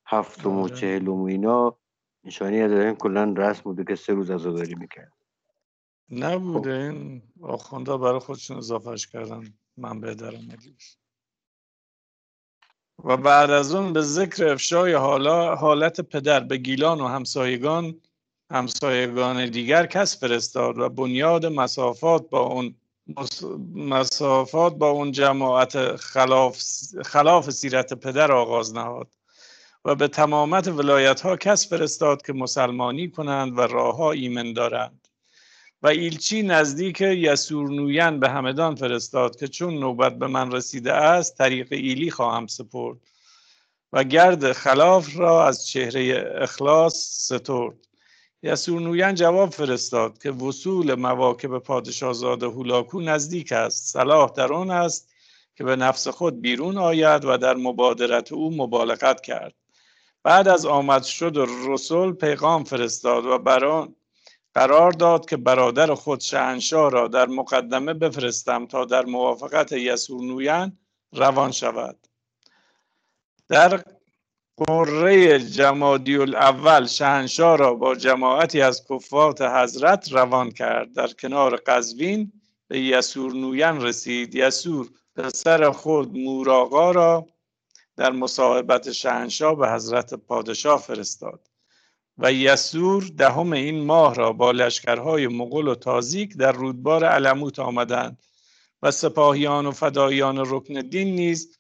[0.06, 0.76] هفتم و آره.
[0.76, 1.78] چهلم و اینا
[2.24, 5.14] نشانی از این کلا رسم بوده که سه روز عزاداری می‌کرد.
[6.12, 6.92] نبوده.
[6.92, 6.96] خب.
[6.96, 9.54] این آخونده برای خودشون اضافهش کردن.
[9.78, 10.76] من به درآمدی
[13.04, 18.02] و بعد از اون به ذکر افشای حالا حالت پدر به گیلان و همسایگان
[18.52, 22.76] همسایگان دیگر کس فرستاد و بنیاد مسافات با اون
[23.76, 26.58] مسافات با اون جماعت خلاف,
[27.06, 29.08] خلاف سیرت پدر آغاز نهاد
[29.86, 35.08] و به تمامت ولایت ها کس فرستاد که مسلمانی کنند و راه ها ایمن دارند.
[35.82, 41.68] و ایلچی نزدیک یسورنویان به همدان فرستاد که چون نوبت به من رسیده است طریق
[41.72, 42.98] ایلی خواهم سپرد
[43.94, 47.89] و گرد خلاف را از چهره اخلاص سترد.
[48.44, 53.94] یسورنویان جواب فرستاد که وصول مواکب پادشاهزاده هولاکو نزدیک است.
[53.94, 55.10] صلاح در آن است
[55.56, 59.54] که به نفس خود بیرون آید و در مبادرت او مبالغت کرد.
[60.24, 63.96] بعد از آمد شد رسول پیغام فرستاد و بران
[64.54, 70.78] قرار داد که برادر خود شهنشاه را در مقدمه بفرستم تا در موافقت یسورنویان
[71.14, 72.08] روان شود.
[73.48, 73.84] در
[74.68, 80.94] قره جمادی الاول شهنشاه را با جماعتی از کفات حضرت روان کرد.
[80.94, 82.32] در کنار قزوین
[82.68, 84.36] به یسور نوین رسید.
[84.36, 87.28] یسور پسر خود موراغا را
[87.96, 91.48] در مصاحبت شهنشاه به حضرت پادشاه فرستاد
[92.18, 98.24] و یسور دهم این ماه را با لشکرهای مغول و تازیک در رودبار علموت آمدند
[98.82, 101.59] و سپاهیان و فدایان رکن دین نیز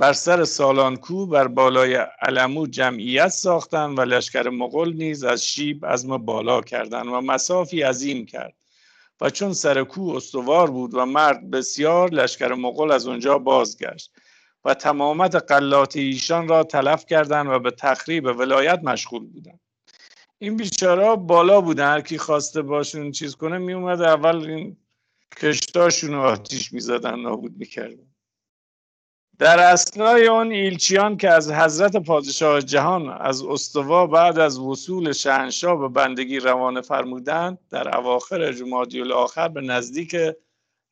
[0.00, 6.06] بر سر سالانکو بر بالای علمو جمعیت ساختند و لشکر مغول نیز از شیب از
[6.06, 8.54] ما بالا کردند و مسافی عظیم کرد.
[9.20, 14.12] و چون سر کو استوار بود و مرد بسیار لشکر مغول از اونجا بازگشت
[14.64, 19.60] و تمامت قلات ایشان را تلف کردند و به تخریب ولایت مشغول بودند.
[20.38, 24.76] این بیچاره بالا بودن هر کی خواسته باشون چیز کنه میومد اول این
[25.36, 28.09] کشتاشون رو آتیش می‌زدن نابود می‌کردن.
[29.40, 35.78] در اسنای آن ایلچیان که از حضرت پادشاه جهان از استوا بعد از وصول شهنشاه
[35.80, 40.16] به بندگی روانه فرمودند در اواخر جمادی الاخر به نزدیک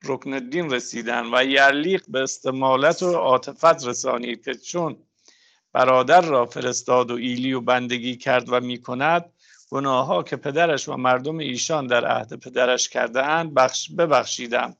[0.04, 4.96] رکن الدین رسیدند و یرلیق به استمالت و عاطفت رسانید که چون
[5.72, 9.32] برادر را فرستاد و ایلی و بندگی کرد و می کند
[9.70, 14.76] گناه که پدرش و مردم ایشان در عهد پدرش کرده اند بخش ببخشیدم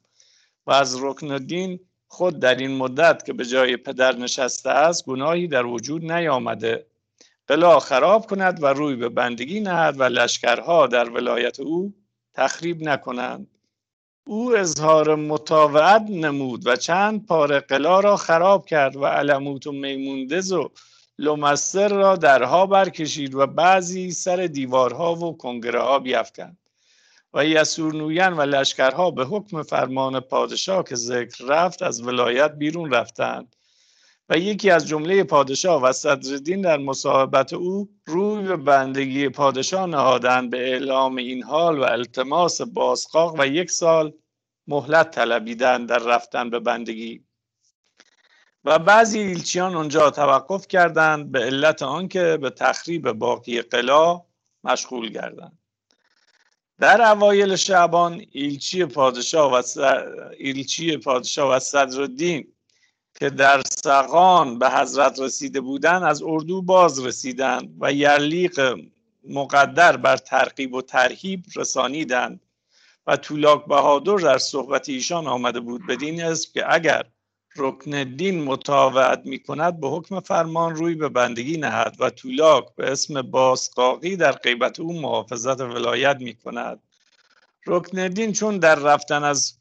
[0.66, 5.49] و از رکن الدین خود در این مدت که به جای پدر نشسته است گناهی
[5.49, 6.87] در وجود نیامده.
[7.49, 11.94] قلا خراب کند و روی به بندگی نهد و لشکرها در ولایت او
[12.35, 13.47] تخریب نکنند.
[14.27, 20.53] او اظهار متاوعت نمود و چند پاره قلا را خراب کرد و علموت و میموندز
[20.53, 20.71] و
[21.18, 26.59] لومستر را درها برکشید و بعضی سر دیوارها و کنگره ها بیافکند
[27.35, 33.57] و یسورنویان و لشکرها به حکم فرمان پادشاه که ذکر رفت از ولایت بیرون رفتند.
[34.29, 40.51] و یکی از جمله پادشاه و صدردین در مصاحبت او روی به بندگی پادشاه نهادند
[40.51, 44.12] به اعلام این حال و التماس بازقاق و یک سال
[44.67, 47.25] مهلت طلبیدند در رفتن به بندگی.
[48.64, 54.23] و بعضی ایلچیان اونجا توقف کردند به علت آنکه به تخریب باقی قلا
[54.64, 55.58] مشغول گردند.
[56.81, 59.62] در اوایل شعبان ایلچی پادشاه و
[60.38, 62.53] ایلچی پادشاه و صدرالدین
[63.14, 68.79] که در سقان به حضرت رسیده بودند از اردو باز رسیدند و یرلیق
[69.29, 72.41] مقدر بر ترقیب و ترهیب رسانیدند
[73.07, 77.05] و طولاک بهادر در صحبت ایشان آمده بود بدین اسم که اگر
[77.59, 82.92] رکن دین مطاوعت می کند به حکم فرمان روی به بندگی نهد و طولاک به
[82.92, 86.81] اسم باسقاقی در غیبت او محافظت ولایت می کند
[87.67, 89.59] رکن دین چون در رفتن از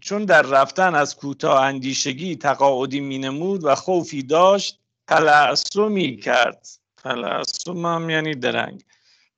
[0.00, 6.66] چون در رفتن از کوتاه اندیشگی تقاعدی می نمود و خوفی داشت تلعصمی کرد.
[6.96, 8.82] تلعصم هم یعنی درنگ.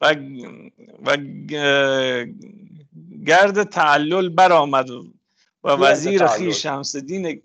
[0.01, 0.15] و,
[1.07, 1.17] و
[3.27, 4.91] گرد تعلل برآمد
[5.65, 7.43] و وزیر خیش شمس دین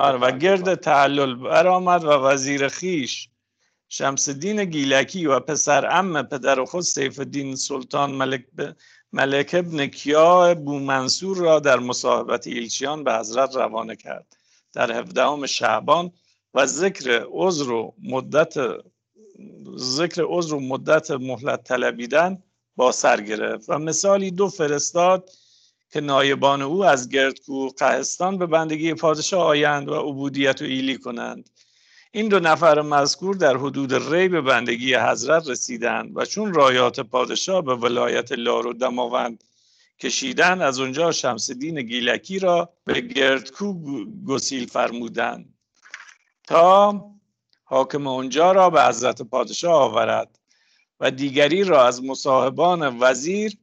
[0.00, 3.28] آره و گرد تعلل برآمد و وزیر خیش
[3.88, 8.44] شمس دین گیلکی و پسر ام پدر خود سیف الدین سلطان ملک,
[9.12, 14.36] ملک ابن کیا بو منصور را در مصاحبت ایلچیان به حضرت روانه کرد.
[14.72, 16.12] در هفدهم شعبان
[16.54, 18.54] و ذکر عذر و مدت
[19.76, 22.42] ذکر عذر و مدت مهلت طلبیدن
[22.76, 23.64] با سر گرفت.
[23.68, 25.30] و مثالی دو فرستاد
[25.90, 31.50] که نایبان او از گردکو قهستان به بندگی پادشاه آیند و عبودیت و ایلی کنند.
[32.12, 37.62] این دو نفر مذکور در حدود ری به بندگی حضرت رسیدند و چون رایات پادشاه
[37.62, 39.44] به ولایت لار و دماوند
[40.00, 43.74] کشیدن از اونجا شمس دین گیلکی را به گردکو
[44.26, 45.54] گسیل فرمودند.
[46.46, 47.04] تا
[47.64, 50.38] حاکم اونجا را به حضرت پادشاه آورد
[51.00, 53.56] و دیگری را از مصاحبان وزیر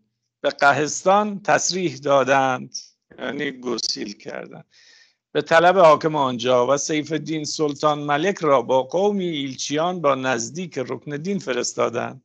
[0.47, 2.75] به قهستان تصریح دادند
[3.19, 4.65] یعنی گسیل کردند.
[5.31, 10.77] به طلب حاکم آنجا و سیف الدین سلطان ملک را با قومی ایلچیان با نزدیک
[10.77, 12.23] رکن دین فرستادند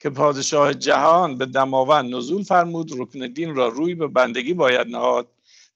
[0.00, 5.28] که پادشاه جهان به دماوند نزول فرمود رکن دین را روی به بندگی باید نهاد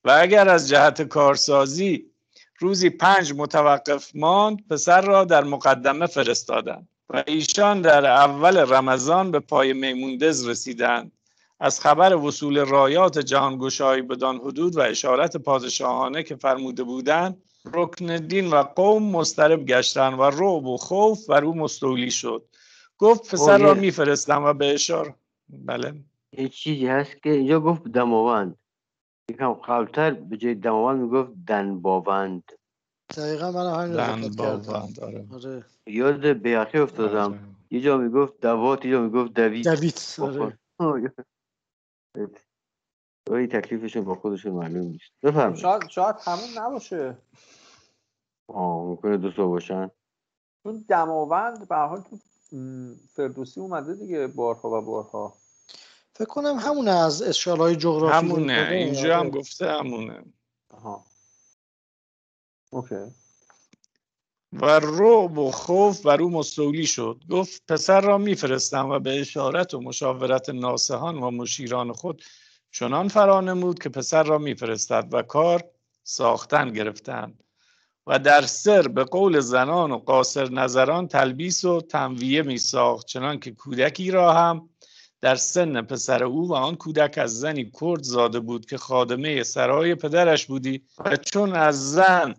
[0.05, 2.11] و اگر از جهت کارسازی
[2.59, 9.41] روزی پنج متوقف ماند پسر را در مقدمه فرستادند و ایشان در اول رمضان به
[9.41, 11.13] پای میموندز رسیدند.
[11.61, 17.43] از خبر وصول رایات جهانگشایی بدان حدود و اشارت پادشاهانه که فرموده بودند
[17.75, 22.49] رکن دین و قوم مسترب گشتند و روب و خوف بر او مستولی شد
[22.99, 25.15] گفت پسر را میفرستم و به اشاره
[25.49, 25.95] بله
[26.33, 28.57] یه چیزی هست که اینجا گفت دماوند
[29.31, 32.53] یکم قبلتر به جای دماوند می‌گفت دنباوند
[33.17, 35.27] دقیقا من همین دنباوند آره.
[35.33, 35.65] آره.
[35.87, 37.41] یاد بیاخی افتادم آره.
[37.71, 40.01] یه جا می‌گفت دوات یه جا می‌گفت دوید دوید
[40.79, 41.13] آره.
[43.31, 45.13] این تکلیفشون با خودشون معلوم نیست.
[45.23, 45.57] بفرمایید.
[45.57, 47.19] شاید شاید همون نباشه.
[48.49, 49.91] آه ممکنه دو تا باشن.
[50.63, 52.19] چون دماوند به حال تو
[53.15, 55.35] فردوسی اومده دیگه بارها و بارها.
[56.15, 60.25] فکر کنم همونه از اشکال های جغرافی همونه اینجا هم گفته همونه.
[60.71, 61.05] آها.
[62.71, 63.15] اوکی.
[64.53, 67.23] و رعب و خوف بر او مستولی شد.
[67.31, 72.23] گفت پسر را میفرستم و به اشارت و مشاورت ناسهان و مشیران خود
[72.73, 75.65] چنان فرانمود که پسر را میفرستد و کار
[76.03, 77.45] ساختن گرفتند.
[78.07, 83.41] و در سر به قول زنان و قاصر نظران تلبیس و تنویه می ساخت چنان
[83.41, 84.69] که کودکی را هم
[85.21, 89.95] در سن پسر او و آن کودک از زنی کرد زاده بود که خادمه سرای
[89.95, 92.35] پدرش بودی و چون از زن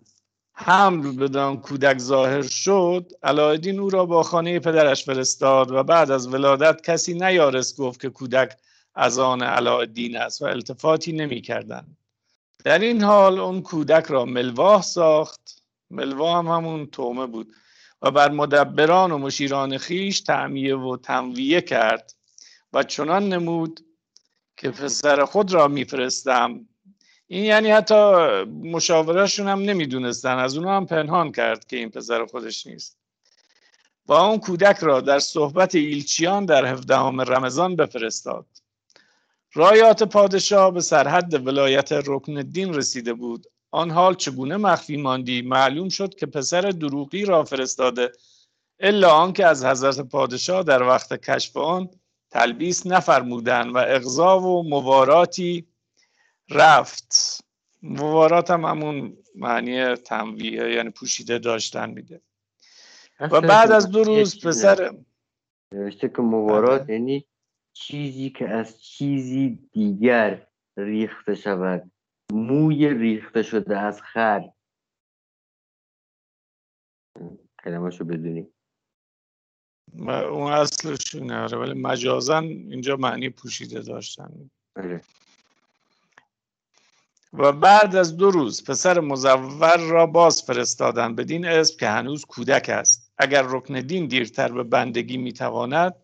[0.64, 6.28] حمل بدان کودک ظاهر شد علایدین او را با خانه پدرش فرستاد و بعد از
[6.28, 8.56] ولادت کسی نیارست گفت که کودک
[8.94, 11.86] از آن علایدین است و التفاتی نمی کردن.
[12.64, 17.52] در این حال اون کودک را ملواه ساخت ملواه هم همون تومه بود
[18.02, 22.14] و بر مدبران و مشیران خیش تعمیه و تنویه کرد
[22.72, 23.80] و چنان نمود
[24.56, 26.66] که پسر خود را میفرستم
[27.32, 27.94] این یعنی حتی
[28.44, 32.98] مشاورشون هم نمی‌دونستن از اونو هم پنهان کرد که این پسر خودش نیست.
[34.06, 38.46] و اون کودک را در صحبت ایلچیان در هفدهم رمضان بفرستاد.
[39.54, 43.46] رایات پادشاه به سرحد ولایت رکن الدین رسیده بود.
[43.70, 48.12] آن حال چگونه مخفی ماندی؟ معلوم شد که پسر دروغی را فرستاده
[48.80, 51.88] الا آنکه از حضرت پادشاه در وقت کشف آن
[52.30, 55.69] تلبیس نفرمودن و اغضا و مواراتی
[56.50, 57.44] رفت.
[57.82, 62.20] موارات هم همون معنی تنویه یعنی پوشیده داشتن میده
[63.20, 64.98] و بعد از دو روز پسر
[65.74, 66.92] نوشته که موارات بله.
[66.92, 67.26] یعنی
[67.72, 70.46] چیزی که از چیزی دیگر
[70.76, 71.90] ریخته شود.
[72.32, 74.50] موی ریخته شده از خر.
[77.64, 78.46] کلمه شو بدونی
[79.98, 84.50] اون اصلشونه آره ولی مجازن اینجا معنی پوشیده داشتن.
[84.74, 85.00] بله.
[87.32, 92.68] و بعد از دو روز پسر مزور را باز فرستادن بدین اسم که هنوز کودک
[92.68, 93.12] است.
[93.18, 95.94] اگر رکن دین دیرتر به بندگی می‌تواند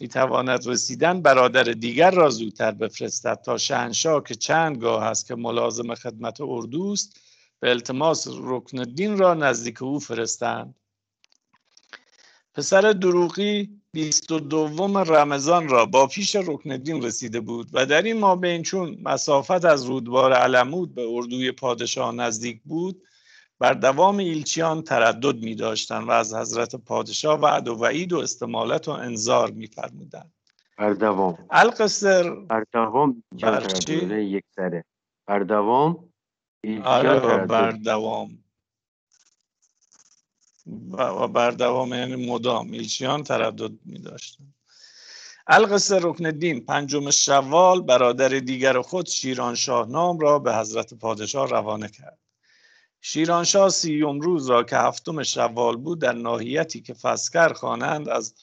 [0.00, 5.94] می‌تواند رسیدن برادر دیگر را زودتر بفرستد تا شهنشاه که چند گاه است که ملازم
[5.94, 7.20] خدمت اردوست
[7.60, 10.74] به التماس رکن دین را نزدیک او فرستند.
[12.56, 18.02] پسر دروغی بیست و دوم رمضان را با پیش رکن دین رسیده بود و در
[18.02, 23.02] این ما بین چون مسافت از رودبار علمود به اردوی پادشاه نزدیک بود
[23.58, 28.88] بر دوام ایلچیان تردد می داشتن و از حضرت پادشاه وعد و وعید و استمالت
[28.88, 30.30] و انذار می فرمودن
[30.78, 31.38] بر دوام.
[31.50, 33.22] القصر بر دوام
[34.10, 34.84] یک سره.
[35.26, 36.08] بر دوام
[36.84, 38.38] آره بر دوام.
[40.92, 44.44] و بر دوام یعنی مدام ایلچیان تردد می داشتن
[45.46, 51.88] القصه رکن دین پنجم شوال برادر دیگر خود شیرانشاه نام را به حضرت پادشاه روانه
[51.88, 52.18] کرد.
[53.00, 58.34] شیرانشاه سیوم روز را که هفتم شوال بود در ناحیتی که فسکر خوانند از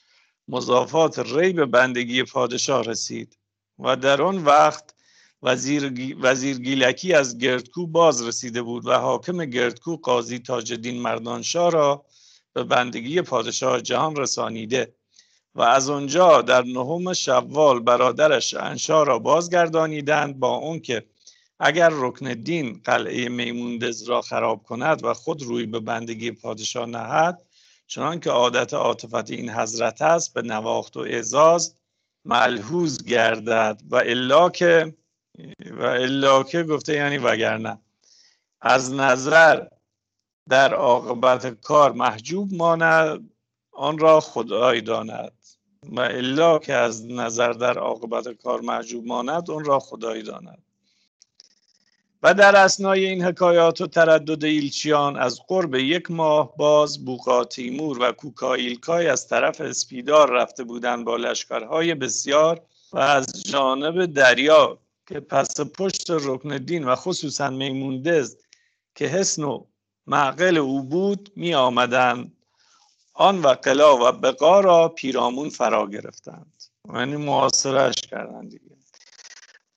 [0.48, 3.38] مضافات ری به بندگی پادشاه رسید
[3.80, 4.93] و در آن وقت
[5.44, 12.06] وزیر, وزیر گیلکی از گردکو باز رسیده بود و حاکم گردکو قاضی تاجدین مردانشاه را
[12.54, 14.96] به بندگی پادشاه جهان رسانیده
[15.56, 21.06] و از آنجا در نهم شوال برادرش انشا را بازگردانیدند با اون که
[21.60, 27.42] اگر رکن دین قلعه میموندز را خراب کند و خود روی به بندگی پادشاه نهد
[27.88, 31.76] چنان که عادت عاطفت این حضرت است به نواخت و اعزاز
[32.26, 34.94] ملحوظ گردد و الا که
[35.72, 37.80] و الا که گفته یعنی وگرنه.
[38.62, 39.68] از نظر
[40.50, 43.30] در عاقبت کار محجوب ماند
[43.72, 45.32] آن را خدای داند.
[45.84, 50.64] و الا که از نظر در عاقبت کار محجوب ماند آن را خدای داند.
[52.24, 57.98] و در اسنای این حکایات و تردد ایلچیان از قرب یک ماه باز بوقا تیمور
[58.02, 62.62] و کوکا ایلکای از طرف اسپیدار رفته بودند با لشکرهای بسیار
[62.94, 68.38] و از جانب دریا که پس پشت رکن دین و خصوصا میموندز
[68.96, 69.66] که حسن و
[70.08, 72.32] معقل او بود می آمدند
[73.14, 76.64] آن و قلا و بقا را پیرامون فرا گرفتند.
[76.94, 78.76] یعنی محاصرش کردند دیگه.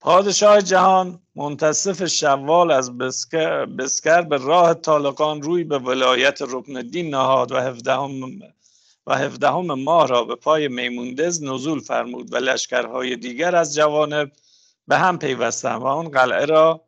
[0.00, 7.10] پادشاه جهان منتصف شوال از بسکر, بسکر به راه طالقان روی به ولایت رکن دین
[7.14, 8.42] نهاد و هفدهم
[9.06, 14.32] و هفدهم ماه را به پای میموندز نزول فرمود و لشکرهای دیگر از جوانب
[14.88, 16.84] به هم پیوستند و آن قلعه را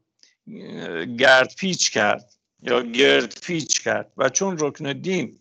[1.18, 2.32] گرد پیچ کرد
[2.62, 5.38] یا گرد پیچ کرد و چون رکن دین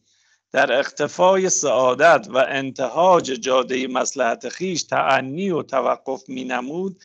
[0.51, 7.03] در اختفای سعادت و انتهاج جاده مسلحت خیش تعنی و توقف می نمود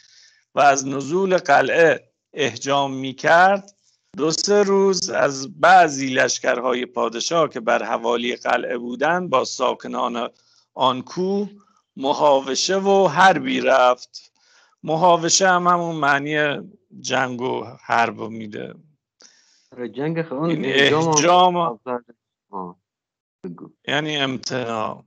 [0.55, 3.75] و از نزول قلعه احجام می کرد
[4.17, 10.31] دو سه روز از بعضی لشکرهای پادشاه که بر حوالی قلعه بودند با ساکنان
[10.75, 11.47] آن کو
[11.97, 14.32] محاوشه و حربی رفت.
[14.83, 16.61] محاوشه هم همون معنی
[17.01, 18.75] جنگ و حرب میده.
[19.73, 21.81] آره، جنگ خون احجام
[23.89, 25.05] یعنی امتناع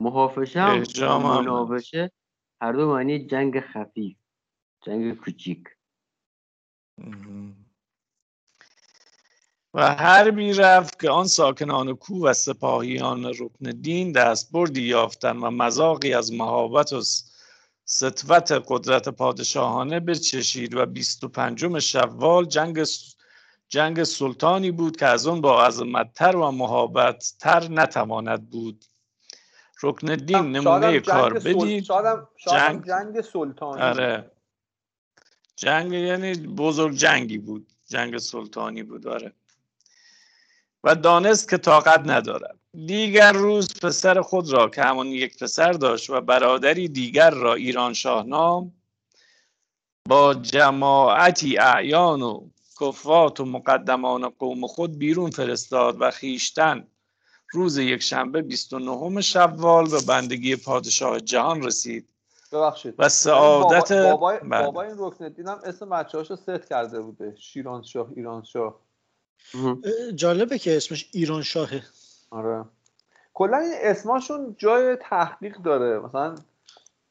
[0.00, 0.82] محافشه هم
[1.22, 2.12] مناوشه
[2.62, 4.16] هر دو معنی جنگ خفیف
[4.80, 5.64] جنگ کوچیک.
[9.74, 15.36] و هر بی رفت که آن ساکنان کو و سپاهیان رکن دین دست بردی یافتن
[15.36, 17.02] و مذاقی از مهابت و
[17.92, 22.84] ستوت قدرت پادشاهانه بچشید و بیست و پنجم شوال جنگ
[23.68, 28.84] جنگ سلطانی بود که از اون با عظمتتر و محابتتر نتواند بود.
[29.82, 31.84] رکن دین نمونه کار بدید.
[32.50, 32.86] جنگ...
[32.86, 33.82] جنگ سلطانی.
[33.82, 34.30] آره.
[35.56, 37.72] جنگ یعنی بزرگ جنگی بود.
[37.86, 39.32] جنگ سلطانی بود آره.
[40.84, 42.58] و دانست که طاقت ندارد.
[42.86, 47.92] دیگر روز پسر خود را که همون یک پسر داشت و برادری دیگر را ایران
[47.92, 48.72] شاهنام
[50.08, 52.48] با جماعتی اعیان و
[52.80, 56.86] کفات و مقدمان قوم خود بیرون فرستاد و خیشتن
[57.52, 62.08] روز یک شنبه 29 شوال به بندگی پادشاه جهان رسید.
[62.52, 62.94] ببخشید.
[62.98, 64.64] و سعادت بابا, بله.
[64.64, 67.34] بابا, این رکن الدین هم اسم بچه هاشو ست کرده بوده.
[67.38, 68.80] شیران شاه ایران شاه
[70.14, 71.82] جالبه که اسمش ایران شاهه.
[72.30, 72.64] آره.
[73.34, 75.98] کلا این اسماشون جای تحقیق داره.
[75.98, 76.34] مثلا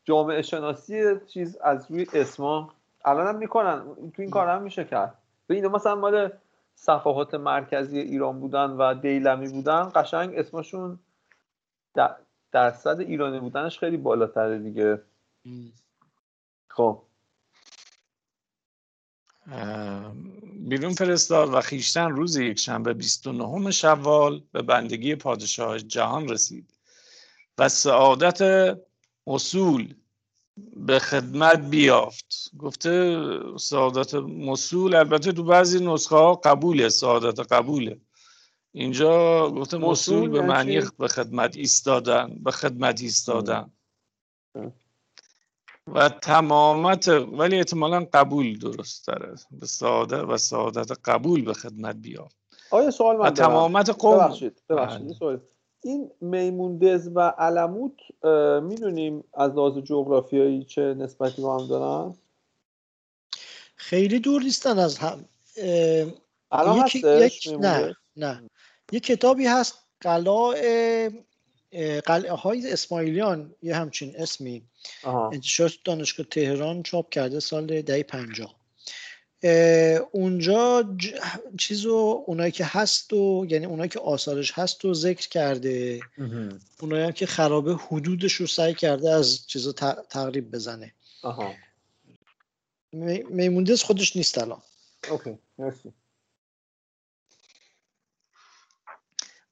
[0.06, 2.74] جامعه شناسی چیز از روی اسما
[3.06, 3.84] الان هم می‌کنن.
[4.16, 5.16] تو این کار هم میشه کرد.
[5.48, 6.32] به مثلا مال
[6.76, 11.00] صفحات مرکزی ایران بودن و دیلمی بودن قشنگ اسمشون
[12.52, 15.02] درصد ایرانی بودنش خیلی بالاتره دیگه.
[16.68, 17.02] خب.
[20.68, 26.74] بیرون فرستاد و خیشتن روز یک شنبه 29 شوال به بندگی پادشاه جهان رسید
[27.58, 28.78] و سعادت
[29.28, 29.94] اصول
[30.76, 32.52] به خدمت بیافت.
[32.58, 33.20] گفته
[33.58, 38.00] سعادت مسول البته تو بعضی نسخه ها قبوله سعادت قبوله.
[38.72, 43.72] اینجا گفته مسول به یعنی معنی به خدمت ایستادن به خدمت ایستادن.
[45.96, 52.36] و تمامت ولی احتمالا قبول درست داره به سعادت و سعادت قبول به خدمت بیافت
[52.72, 54.18] آیا سوال من و تمامت قوم.
[54.18, 55.42] ببخشید ببخشید بله.
[55.84, 58.26] این میموندز و علموت
[58.64, 62.14] می‌دونیم از لحاظ جغرافیایی چه نسبتی با هم دارن؟
[63.76, 65.26] خیلی دور نیستن از هم.
[66.52, 68.50] الان یک, یک نه نه.
[68.92, 71.12] یک کتابی هست قلعه
[72.06, 74.64] قلعه های اسماعیلیان یه همچین اسمی
[75.04, 78.60] انتشارات دانشگاه تهران چاپ کرده سال دهه پنجاه.
[80.12, 81.14] اونجا ج...
[81.60, 86.00] چیزو اونایی که هست و یعنی اونایی که آثارش هست و ذکر کرده
[86.82, 89.72] اونایی هم که خرابه حدودش رو سعی کرده از چیزا
[90.10, 90.94] تقریب بزنه.
[91.24, 91.54] آها.
[93.30, 94.62] میمون‌دز خودش نیست الان.
[95.10, 95.94] OK مرسی.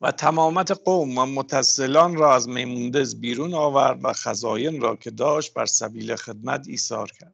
[0.02, 5.54] و تمامت قوم و متصلان را از میمون‌دز بیرون آورد و خزاین را که داشت
[5.54, 7.34] بر سبیل خدمت ایثار کرد.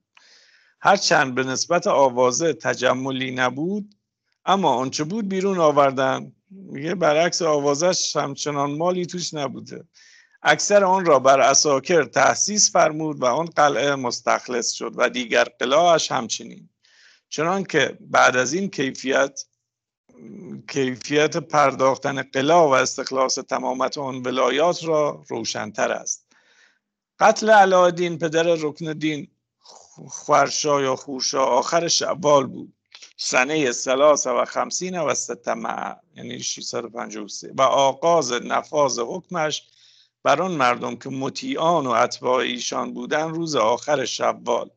[0.81, 3.95] هرچند به نسبت آوازه تجملی نبود
[4.45, 6.31] اما آنچه بود بیرون آوردن.
[6.51, 9.83] میگه برعکس آوازش همچنان مالی توش نبوده.
[10.43, 16.11] اکثر آن را بر اساکر تحسیس فرمود و آن قلعه مستخلص شد و دیگر قلعهش
[16.11, 16.69] همچنین.
[17.29, 19.45] چنان که بعد از این کیفیت
[20.67, 26.27] کیفیت پرداختن قلعه و استخلاص تمامت آن ولایات را روشنتر است.
[27.19, 29.27] قتل علادین پدر رکن دین
[30.07, 32.73] خورشا یا خورشا آخر شوال بود.
[33.17, 39.63] سنه سلاس و خمسین و ستمه یعنی 653 و آغاز نفاذ حکمش
[40.23, 44.69] بر آن مردم که مطیعان و اتباع ایشان بودن روز آخر شوال.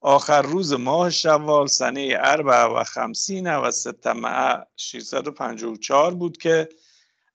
[0.00, 6.68] آخر روز ماه شوال سنه اربع و خمسین و ستمه 654 بود که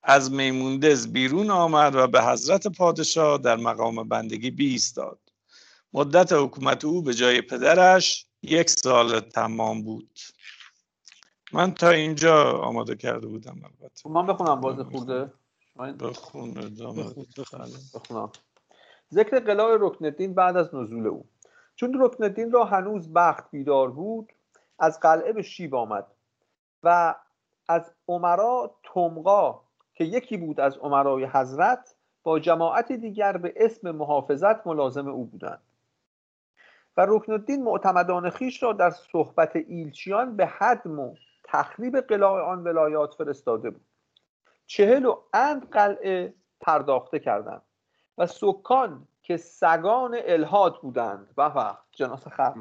[0.03, 5.20] از میموندز بیرون آمد و به حضرت پادشاه در مقام بندگی بیستاد.
[5.93, 10.20] مدت حکومت او به جای پدرش یک سال تمام بود.
[11.53, 14.09] من تا اینجا آماده کرده بودم البته.
[14.09, 15.32] من بخونم باز خورده.
[15.99, 17.03] بخون ادامه
[17.93, 18.32] بخونم.
[19.13, 21.26] ذکر قلعه رکنالدین بعد از نزول او.
[21.76, 24.34] چون رکنالدین را هنوز بخت بیدار بود
[24.80, 26.08] از قلعه به شیب آمد
[26.84, 27.16] و
[27.68, 29.62] از عمرا تمقا
[29.94, 35.62] که یکی بود از عمرای حضرت با جماعت دیگر به اسم محافظت ملازم او بودند.
[36.98, 42.64] و رکن الدین معتمدان خیش را در صحبت ایلچیان به حدم و تخریب قلاع آن
[42.64, 43.86] ولایات فرستاده بود.
[44.66, 47.62] چهل و اند قلعه پرداخته کردند
[48.18, 51.34] و سکان که سگان الهاد بودند.
[51.38, 52.54] و جناس خر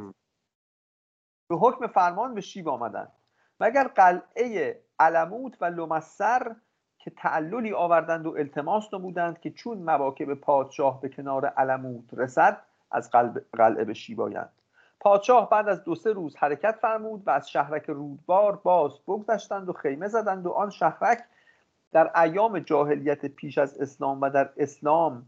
[1.48, 3.12] به حکم فرمان به شیب آمدند.
[3.60, 6.56] مگر قلعه علموت و لمسر
[6.98, 13.10] که تعللی آوردند و التماس نمودند که چون مواکب پادشاه به کنار علموت رسد از
[13.52, 14.52] قلعه به شیبایند
[15.00, 19.72] پادشاه بعد از دو سه روز حرکت فرمود و از شهرک رودبار باز بگذشتند و
[19.72, 21.24] خیمه زدند و آن شهرک
[21.92, 25.26] در ایام جاهلیت پیش از اسلام و در اسلام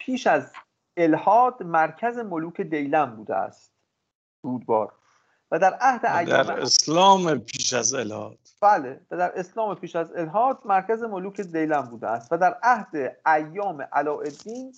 [0.00, 0.52] پیش از
[0.96, 3.72] الهاد مرکز ملوک دیلم بوده است.
[4.42, 4.92] رودبار.
[5.50, 9.00] و در عهد ایام در اسلام پیش از الهاد بله.
[9.10, 12.32] و در اسلام پیش از الهاد مرکز ملوک دیلم بوده است.
[12.32, 14.74] و در عهد ایام علاءالدین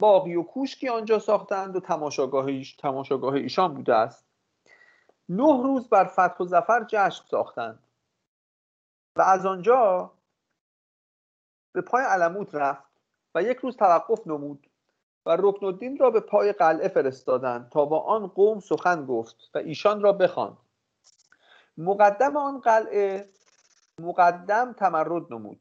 [0.00, 2.46] باقی و کوشکی آنجا ساختند و تماشاگاه,
[2.78, 4.24] تماشاگاه ایشان بوده است.
[5.28, 7.78] نه روز بر فتح و زفر جشن ساختند.
[9.16, 10.10] و از آنجا
[11.72, 12.85] به پای علموت رفت.
[13.36, 14.66] و یک روز توقف نمود
[15.26, 19.58] و رکن الدین را به پای قلعه فرستادند تا با آن قوم سخن گفت و
[19.58, 20.56] ایشان را بخواند.
[21.78, 23.28] مقدم آن قلعه
[24.00, 25.60] مقدم تمرد نمود.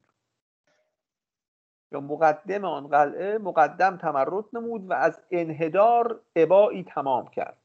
[1.91, 7.57] یا مقدم آن قلعه مقدم تمرد نمود و از انهدار عبایی تمام کرد.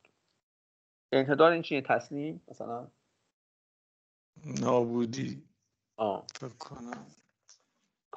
[1.13, 2.87] انهدار این چیه تسلیم مثلا؟
[4.61, 5.43] نابودی.
[5.97, 6.27] آه.
[6.35, 7.07] فکر کنم.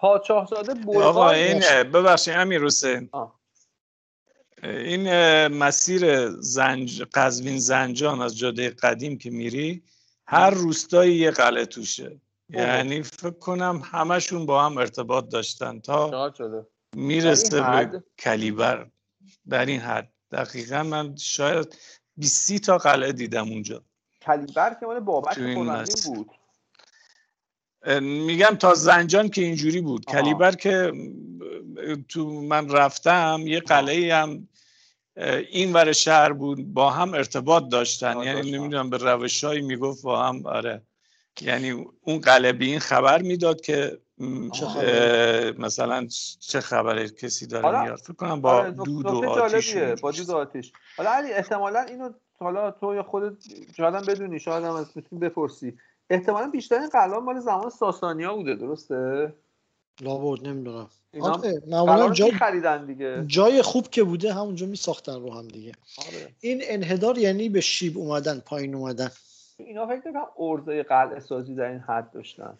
[0.03, 3.09] پادشاهزاده آقا این ببخشید امیر حسین.
[4.63, 5.07] این
[5.47, 9.83] مسیر زنج قزوین زنجان از جاده قدیم که میری
[10.27, 12.21] هر روستایی یه قلعه توشه.
[12.49, 16.33] یعنی فکر کنم همشون با هم ارتباط داشتن تا
[16.95, 18.87] می‌رسه به کلیبر.
[19.49, 20.13] در این حد.
[20.31, 21.77] دقیقا من شاید
[22.17, 23.83] 20 تا قلعه دیدم اونجا.
[24.21, 25.39] کلیبر که مال بابک
[26.05, 26.29] بود.
[28.01, 30.03] میگم تا زنجان که اینجوری بود.
[30.07, 30.21] آها.
[30.21, 30.91] کلیبر که
[32.09, 34.47] تو من رفتم یه قلعه هم
[35.51, 38.17] این ور شهر بود با هم ارتباط داشتن.
[38.17, 40.81] یعنی نمی‌دونم به روشهایی می‌گفت با هم آره.
[41.41, 43.99] یعنی اون قلبی این خبر می‌داد که
[45.57, 46.07] مثلا
[46.39, 47.99] چه خبره کسی داره میاد.
[47.99, 50.71] فکر کنم با آره، دود و آتیش با دود و آتیش.
[50.97, 52.09] حالا علی احتمالا اینو
[52.39, 53.33] حالا تو خودت
[53.77, 54.85] شاید بدونی شاید هم از
[55.21, 55.77] بپرسی.
[56.09, 59.33] احتمالا بیشتر این قلعه مال زمان ساسانیا بوده درسته؟
[60.01, 60.89] لابد نمی‌دونم.
[61.67, 63.23] معمولا جای خریدن دیگه.
[63.27, 65.71] جای خوب که بوده همونجا می ساختن رو هم دیگه.
[65.97, 66.29] آره.
[66.39, 69.11] این انحدار یعنی به شیب اومدن پایین اومدن.
[69.57, 72.57] اینا فکر کنم ارزه قلعه سازی در این حد داشتن.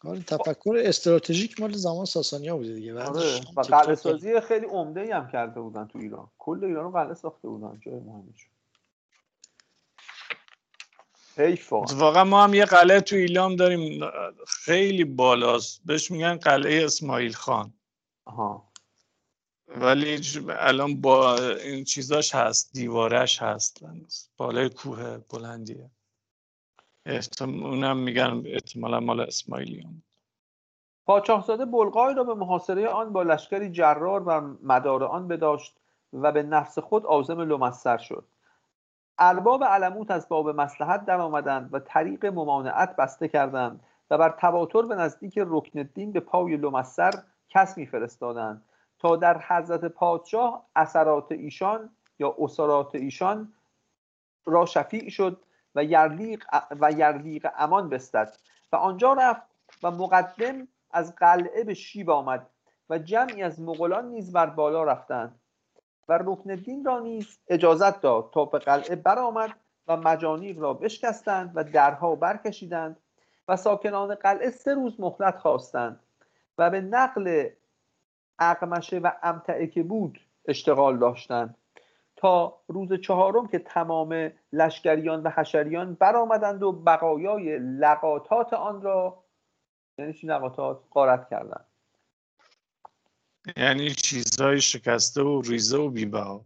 [0.00, 3.02] کار تفکر استراتژیک مال زمان ساسانیا بوده دیگه.
[3.02, 3.40] آره.
[3.56, 6.28] و قلعه سازی خیلی عمده هم کرده بودن تو ایران.
[6.38, 8.46] کل ایران رو قلعه ساخته بودن جای مهمش.
[11.38, 14.10] اتفاقا ما هم یه قلعه تو ایلام داریم
[14.46, 15.80] خیلی بالاست.
[15.84, 17.72] بهش میگن قلعه اسماعیل خان.
[18.24, 18.72] آها.
[19.68, 23.84] ولی الان با این چیزاش هست دیوارش هست.
[24.36, 25.90] بالای کوه بلندیه.
[27.40, 30.02] اونم میگن احتمالا مال اسماعیلیان
[31.06, 35.76] پاچاهزاده بلغای را به محاصره آن با لشکری جرار و مدار آن بداشت
[36.12, 38.24] و به نفس خود عازم لمستر شد.
[39.24, 44.82] ارباب علموت از باب مسلحت در آمدند و طریق ممانعت بسته کردند و بر تواتر
[44.82, 47.12] به نزدیک رکن الدین به پای لمستر
[47.48, 48.64] کس میفرستادند
[48.98, 53.52] تا در حضرت پادشاه اثرات ایشان یا اسرات ایشان
[54.46, 55.40] را شفیع شد
[55.74, 56.44] و یرلیق
[56.80, 58.36] و یرلیق امان بستد
[58.72, 59.42] و آنجا رفت
[59.82, 62.46] و مقدم از قلعه به شیب آمد
[62.90, 65.40] و جمعی از مغولان نیز بر بالا رفتند.
[66.08, 69.50] و رکن الدین را نیز اجازت داد تا به قلعه برآمد
[69.88, 72.96] و مجانیق را بشکستند و درها برکشیدند
[73.48, 76.00] و ساکنان قلعه سه روز مهلت خواستند
[76.58, 77.48] و به نقل
[78.38, 81.56] اقمشه و امتعه که بود اشتغال داشتند.
[82.16, 89.24] تا روز چهارم که تمام لشکریان و حشریان برآمدند و بقایای لقاتات آن را
[89.98, 91.64] یعنی چی لقاتات قارت کردند.
[93.56, 96.44] یعنی چیزهای شکسته و ریزه و بیبها.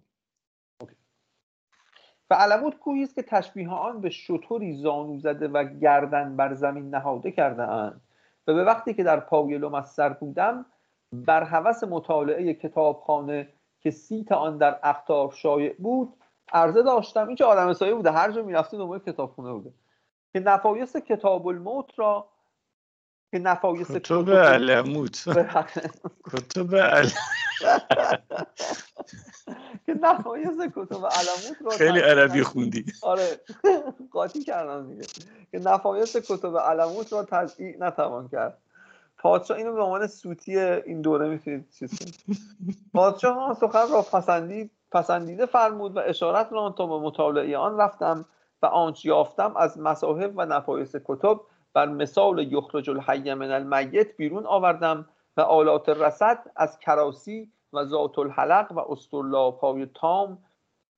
[2.31, 6.95] و علموت کوهی است که تشبیه آن به شطوری زانو زده و گردن بر زمین
[6.95, 8.01] نهاده کرده اند
[8.47, 10.67] و به وقتی که در پای لمستر بودم
[11.13, 13.49] بر هوس مطالعه کتابخانه
[13.81, 16.13] که صیت آن در اقطار شایع بود
[16.53, 19.73] عرضه داشتم این آدم سایه بوده؟ هر جا می‌رفته دنبال کتابخونه بوده.
[20.33, 22.29] که نفایس کتاب الموت را
[23.31, 25.25] که نفایس کتب الموت
[26.33, 27.03] کتب
[29.87, 33.41] که نفایس کتب الموت را خیلی عربی خوندی آره
[34.11, 35.07] قاطی کردم دیگه
[35.51, 38.59] که نفایس کتب الموت را تضییع نتوان کرد
[39.19, 41.99] پادشاه اینو به عنوان سوتی این دوره می‌تونید چیز
[42.95, 48.25] پادشاه سخن را پسندید پسندیده فرمود و اشارت را تا به مطالعه آن رفتم
[48.63, 51.41] و آنچ یافتم از مصاحب و نفایس کتب
[51.77, 58.19] بر مثال یخرج الحی من المیت بیرون آوردم و آلات رسد از کراسی و ذات
[58.19, 60.45] الحلق و استرلاب های تام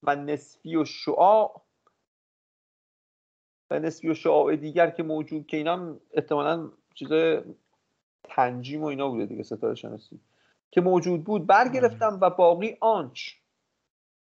[0.02, 1.62] و نسفی و شعاع
[3.70, 7.08] و نسبی و شعاع دیگر که موجود که اینا احتمالا چیز
[8.24, 10.20] تنجیم و اینا بوده دیگه ستاره شناسی
[10.70, 11.46] که موجود بود.
[11.46, 13.34] برگرفتم و باقی آنچ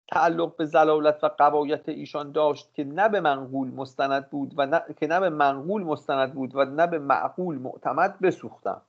[0.09, 4.83] تعلق به زلالت و قوایت ایشان داشت که نه به منقول مستند بود و نه...
[4.97, 8.83] که نه به منقول مستند بود و نه به معقول معتمد بسوختم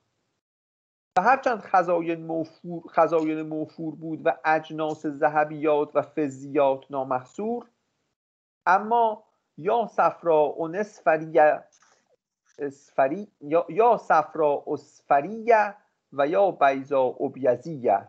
[1.18, 7.66] و هرچند خزاین موفور, خزاین موفور بود و اجناس ذهبیات و فزیات نامحصور
[8.66, 9.24] اما
[9.56, 11.64] یا صفرا و نصفریه
[12.58, 15.74] اسفری یا, یا صفرا اسفریه
[16.12, 18.08] و یا بیزا اوبیزیه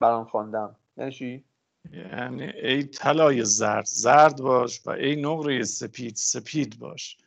[0.00, 0.76] بران خواندم.
[0.96, 1.44] یعنی چی؟
[1.92, 7.18] یعنی ای طلای زرد زرد باش و ای نقره سپید سپید باش.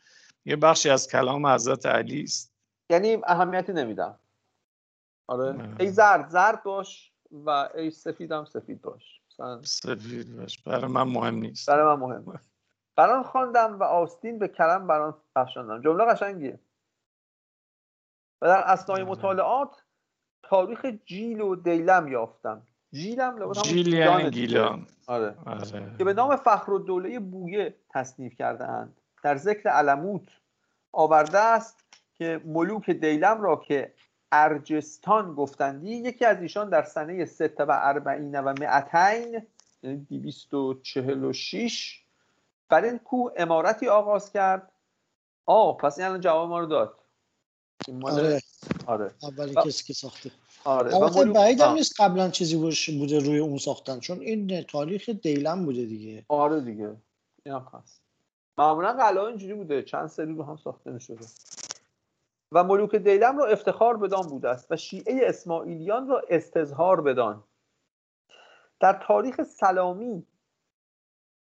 [0.45, 2.53] یه بخشی از کلام حضرت علی است.
[2.89, 4.19] یعنی اهمیتی نمیدم.
[5.27, 5.75] آره.
[5.79, 9.21] ای زرد زرد باش و ای سفیدم سفید باش.
[9.63, 10.61] سفید باش.
[10.63, 11.69] برای من مهم نیست.
[11.69, 12.39] برای من مهم.
[12.95, 15.81] بران خواندم و آستین به کلم بران افشاندم.
[15.81, 16.59] جمله قشنگیه.
[18.41, 19.03] و در اسنای.
[19.03, 19.83] مطالعات
[20.43, 22.67] تاریخ جیل و دیلم یافتم.
[22.97, 24.87] جیلم جیل یعنی گیلان.
[25.07, 25.35] آره.
[25.45, 25.95] آره.
[25.97, 28.95] که به نام فخر و دوله بویه تصنیف کرده اند.
[29.23, 30.29] در ذکر علموت
[30.91, 31.77] آورده است
[32.13, 33.93] که ملوک دیلم را که
[34.31, 39.41] ارجستان گفتندی یکی از ایشان در سنه سته و اربعین و معتین
[39.83, 42.03] یعنی دیویست و چهل و شیش
[42.69, 44.71] بر این کوه امارتی آغاز کرد.
[45.45, 46.99] آه پس این الان جواب ما رو داد.
[48.03, 48.41] آره.
[48.85, 49.11] آره.
[49.21, 50.31] اولی کسی که ساخته.
[50.67, 52.55] آره و بعید هم نیست قبلا چیزی
[52.99, 56.25] بوده روی اون ساختن چون این تاریخ دیلم بوده دیگه.
[56.29, 56.95] آره دیگه.
[57.45, 58.01] این هم هست
[58.57, 59.83] معمولا قلعه اینجوری بوده.
[59.83, 61.25] چند سری رو هم ساخته نشده
[62.51, 67.43] و ملوک دیلم را افتخار بدان بوده است و شیعه اسماعیلیان را استظهار بدان.
[68.79, 70.25] در تاریخ سلامی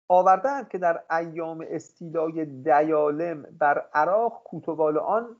[0.07, 5.35] آوردند که در ایام استیلای دیالم بر عراق کوتوال آن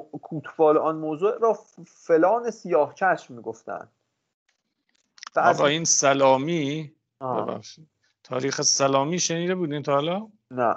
[0.00, 3.88] کوتوال آن موضوع را فلان سیاه چشم می‌گفتند
[5.36, 6.92] آقا این سلامی
[8.22, 10.76] تاریخ سلامی شنیده بودین تا حالا؟ نه.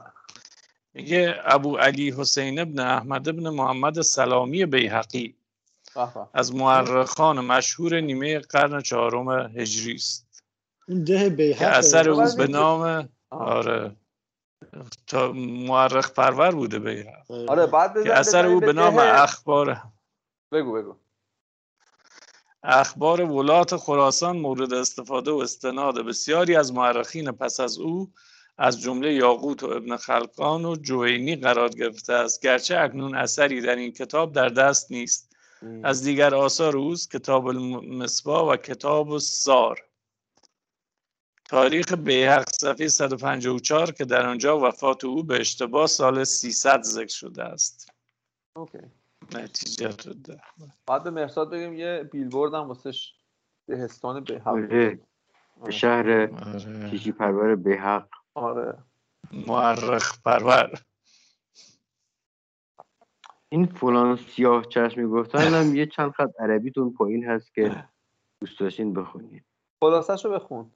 [0.93, 5.35] میگه ابو علی حسین ابن احمد ابن محمد سلامی بیحقی
[6.33, 10.43] از مورخان مشهور نیمه قرن چهارم هجری است.
[11.05, 13.95] ده که اثر او به نام آره.
[15.07, 15.31] تا
[15.67, 17.13] معرخ پرور بوده به
[17.47, 19.81] آره بعد که اثر او به نام اخبار.
[20.51, 20.95] بگو بگو.
[22.63, 28.11] اخبار ولات خراسان مورد استفاده و استناد بسیاری از معرخین پس از او
[28.57, 32.41] از جمله یاقوت و ابن خلقان و جوینی قرار گرفته است.
[32.41, 35.35] گرچه اکنون اثری در این کتاب در دست نیست.
[35.83, 39.79] از دیگر آثار اوست کتاب المصبا و کتاب سار
[41.49, 47.43] تاریخ بیحق صفحه 154 که در آنجا وفات او به اشتباه سال 300 ذکر شده
[47.43, 47.89] است.
[48.55, 48.79] اوکی.
[49.35, 50.41] نتیجه ده.
[50.87, 53.13] بعد به مرساد بگیم یه بیلبورد هم واسش
[53.67, 54.47] دهستان بیحق.
[54.47, 54.99] آره.
[55.65, 56.89] به شهر آره.
[56.89, 58.07] کیشی پرور بیحق.
[58.33, 58.77] آره.
[59.47, 60.81] معرخ پرور.
[63.49, 67.85] این فلان سیاه چشمی گفتن هم یه چند خط عربیتون پایین هست که
[68.39, 69.45] دوست داشتین بخونید
[69.79, 70.71] خلاصش رو بخون.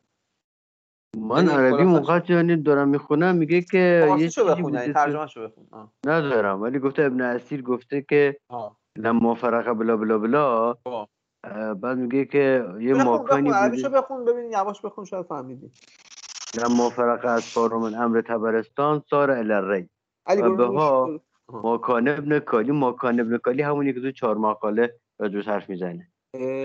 [1.17, 5.65] من عربی موقع یعنی دارم می‌خونم میگه که یه چیزی بخون یعنی ترجمه شو بخون.
[6.05, 6.61] ندارم.
[6.61, 8.37] ولی گفته ابن اسیر گفته که
[8.95, 10.73] لما فرق بلا بلا بلا.
[11.73, 15.71] بعد میگه که یه ماکانی بوده بخون ببین یواش بخون شاید فهمیدی.
[16.61, 19.89] لما فرق از من امر تبرستان سار الری
[20.27, 25.47] و به ها ماکان ابن کالی ماکان ابن کالی همونی که تو چهار مقاله راجبش
[25.47, 26.07] حرف می‌زنه.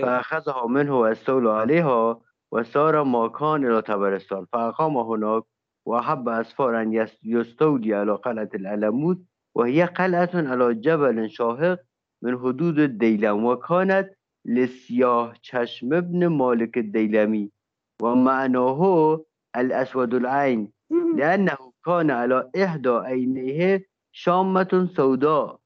[0.01, 2.21] فاخذ منه و استول علیها.
[2.51, 5.43] و سار ماکان الى تبرستان فاقام هناك
[5.85, 9.25] وحب اسفار ان يستودي على قلعة العلمود
[9.55, 11.79] وهي قلعة على جبل شاهق
[12.21, 14.09] من حدود الديلم وكانت
[14.45, 17.51] لسياه چشم ابن مالك الديلمي
[18.01, 19.21] ومعناه
[19.55, 20.71] الأسود العين
[21.15, 25.59] لأنه كان على إحدى عينيه شامة سوداء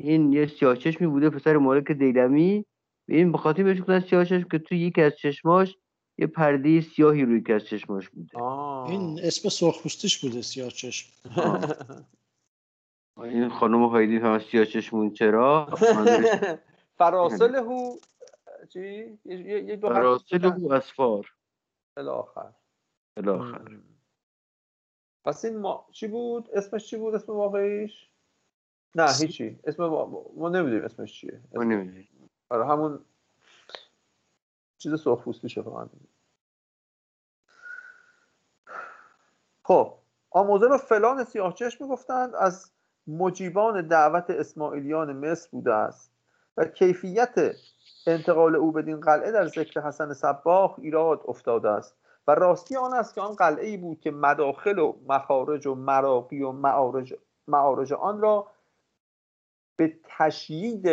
[0.00, 2.64] این یه سیاهچشمی بوده پسر مالک دیلمی.
[3.10, 5.76] این به خاطر بهش گفتن سیاهچشم که تو یکی از چشماش
[6.18, 8.42] یه پرده سیاهی روی که از چشماش بوده.
[8.90, 11.12] این اسم سرخپوستیش بوده سیاه چشم.
[13.16, 15.68] این خانم هایدی هم سیاه چشمون چرا؟
[16.98, 17.96] فراسل هو
[18.68, 19.18] چی؟
[19.82, 21.32] فراسل هو اسفار.
[21.96, 22.52] الاخر
[23.16, 23.78] الاخر
[25.24, 28.10] پس این ما چی بود؟ اسمش چی بود؟ اسم واقعیش؟
[28.94, 29.58] نه هیچی.
[29.64, 31.40] اسم ما, ما نمی‌دونیم اسمش چیه.
[31.54, 32.19] ما نمی‌دونیم.
[32.50, 33.04] آره همون
[34.78, 35.88] چیز سرخپوستی فقط
[39.62, 39.94] خب
[40.30, 42.70] آموزن و فلان سیاهچش می‌گفتند از
[43.06, 46.12] مجیبان دعوت اسماعیلیان مصر بوده است
[46.56, 47.54] و کیفیت
[48.06, 51.96] انتقال او بدین قلعه در ذکر حسن صباخ ایراد افتاده است
[52.26, 56.42] و راستی آن است که آن قلعه ای بود که مداخل و مخارج و مراقی
[56.42, 57.14] و معارج,
[57.48, 58.46] معارج آن را
[59.76, 60.86] به تشیید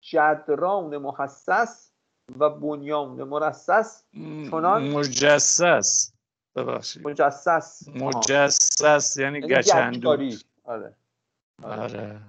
[0.00, 1.92] جدران محسس
[2.38, 4.04] و بنیان مرسس
[4.50, 6.12] چنان؟ مجسس
[6.56, 7.08] ببخشید.
[7.08, 10.94] مجسس مجسس یعنی, یعنی گچندود آره.
[11.62, 12.20] آره.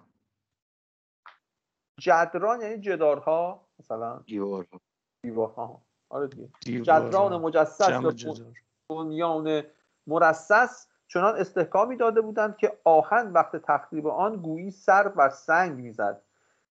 [2.00, 4.80] جدران یعنی جدارها مثلا؟ دیوارها.
[5.24, 5.82] دیوارها.
[6.10, 6.82] آره دیگه.
[6.82, 8.14] جدران مجسس و
[8.90, 9.64] بنیان
[10.08, 16.22] مرسس چنان استحکامی داده بودند که آهن وقت تخریب آن گویی سر بر سنگ می‌زد.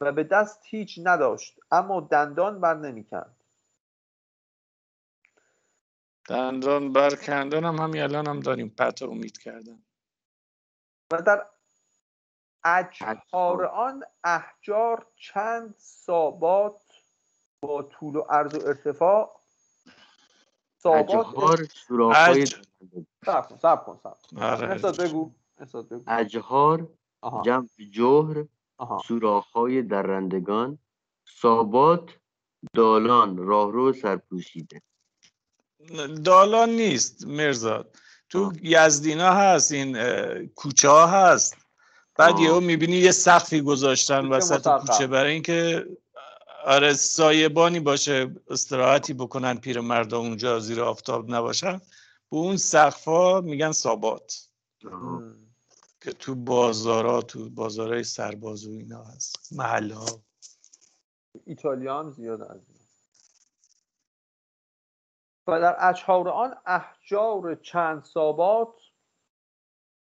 [0.03, 3.37] و به دست هیچ نداشت اما دندان بر نمی‌کند.
[6.29, 9.83] دندان برکندن هم همین الان هم داریم پت امید کردن.
[11.13, 11.47] و در
[12.65, 16.83] اجهار آن احجار چند سابات
[17.63, 19.41] با طول و عرض و ارتفاع.
[20.79, 24.93] سابات سوراخ‌های سب کن سب کن آره.
[24.93, 25.35] بگو
[26.07, 26.89] اجهار
[27.45, 28.47] جمع جهر
[29.09, 30.79] سوراخ‌های درندگان
[31.25, 32.11] سابات
[32.75, 34.83] دالان راهرو سرپوشیده.
[36.25, 37.97] دالان نیست مرزاد
[38.29, 39.97] تو یزدینا هست این
[40.47, 41.57] کوچه ها هست.
[42.17, 45.87] بعد یهو می‌بینی یه سقفی گذاشتن وسط کوچه برای اینکه
[46.65, 51.81] آره سایبانی باشه استراحتی بکنن پیر مردا اونجا زیر آفتاب نباشن.
[52.31, 54.49] به اون سقفا میگن سابات
[56.03, 59.53] که تو بازارا تو بازارای سربازو اینا هست.
[59.53, 60.23] محل ها
[61.45, 62.61] ایتالیا هم زیاد از
[65.47, 68.75] و در اجهار آن احجار چند سابات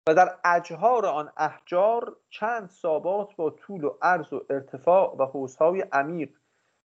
[0.08, 5.80] و در اجهار آن احجار چند سابات با طول و عرض و ارتفاع و حوزهای
[5.80, 6.36] عمیق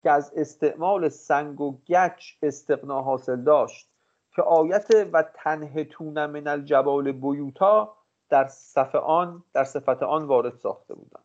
[0.03, 3.91] که از استعمال سنگ و گچ استقنا حاصل داشت
[4.35, 7.97] که آیت و تنهتون من الجبال بیوتا
[8.29, 11.25] در صفحه آن در صفت آن وارد ساخته بودند.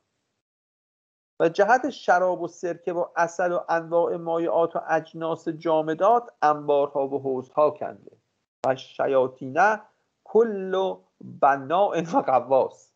[1.39, 7.21] و جهت شراب و سرکه و اصل و انواع مایعات و اجناس جامدات انبارها و
[7.21, 8.17] حوزها کنده
[8.65, 9.81] و شیاطینه
[10.23, 12.93] کل بناء و قواس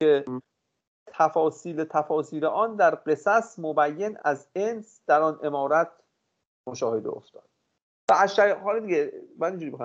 [0.00, 0.24] که
[1.06, 5.90] تفاصیل تفاصیل آن در قصص مبین از انس در آن امارت
[6.66, 7.48] مشاهده افتاد.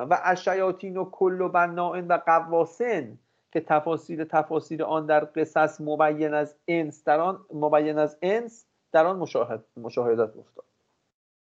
[0.09, 3.19] و اشیاطین و کل و بناء و قواسن
[3.52, 9.06] که تفاصیل تفاصیل آن در قصص مبین از انس در آن مبین از انس در
[9.06, 10.66] آن مشاهد مشاهدات افتاد.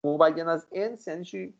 [0.03, 1.53] مبین از انس یعنی چی؟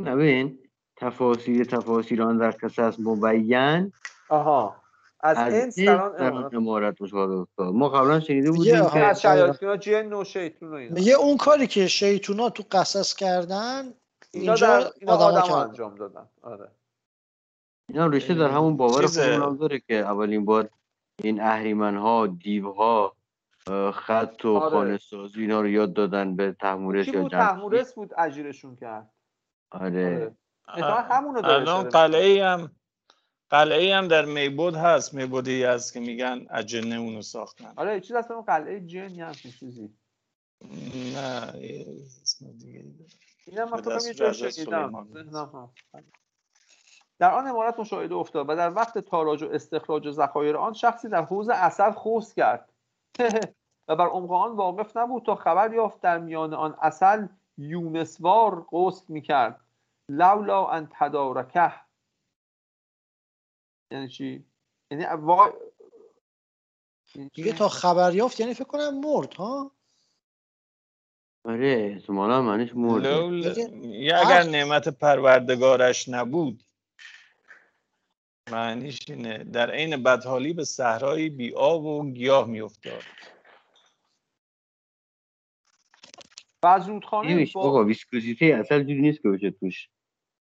[0.00, 0.58] نبین
[0.96, 3.92] تفاصیل تفاصیل آن در قصص مبین
[4.28, 4.76] آها.
[5.20, 7.74] از, از انس در آن امارت مشاهده افتاد.
[7.74, 12.50] ما قبلا شنیده بودیم که از شیاطین جن و شیطون میگه اون کاری که شیطونا
[12.50, 13.94] تو قصص کردن
[14.30, 16.28] اینجا آدم انجام دادن.
[16.42, 16.68] آره.
[17.88, 20.68] اینا رشته در همون باور خودمون داره که اولین بار
[21.22, 23.16] این اهریمن ها دیو ها
[23.94, 24.70] خط و آره.
[24.70, 29.10] خانه سازی اینا رو یاد دادن به تحمورس یا تحمورس بود اجیرشون کرد.
[29.70, 30.36] آره,
[30.68, 31.02] آره.
[31.02, 32.70] همونو الان قلعه هم
[33.50, 35.14] قلعه هم در میبود هست.
[35.14, 37.72] میبودی هست که میگن اجنه اونو ساختن.
[37.76, 39.90] آره چیز هست قلعه جن یا چیزی.
[41.14, 41.52] نه
[42.22, 42.84] اسم دیگه
[43.46, 45.08] اینم من فکر یه جای شنیدم.
[47.22, 51.22] در آن امارت مشاهده افتاد و در وقت تاراج و استخراج ذخایر آن شخصی در
[51.22, 52.72] حوز اصل خوست کرد.
[53.88, 57.26] و بر عمق آن واقف نبود تا خبر یافت در میان آن اصل
[57.58, 59.60] یونسوار قصد می‌کرد.
[60.08, 61.72] لولا ان تدارکه.
[63.90, 64.44] یعنی چی؟
[64.90, 65.52] یعنی وا...
[67.34, 69.70] دیگه تا خبر یافت یعنی فکر کنم مرد ها؟
[71.44, 76.64] آره احتمالا معنیش مرد اگر نعمت پروردگارش نبود.
[78.52, 79.38] معنیش اینه.
[79.38, 83.02] در عین بدحالی به صحرای بی آب و گیاه میافتاد.
[86.62, 87.60] و از رودخانه با...
[87.60, 89.88] آقا ویسکوزیته اصلا جوری نیست که بشه توش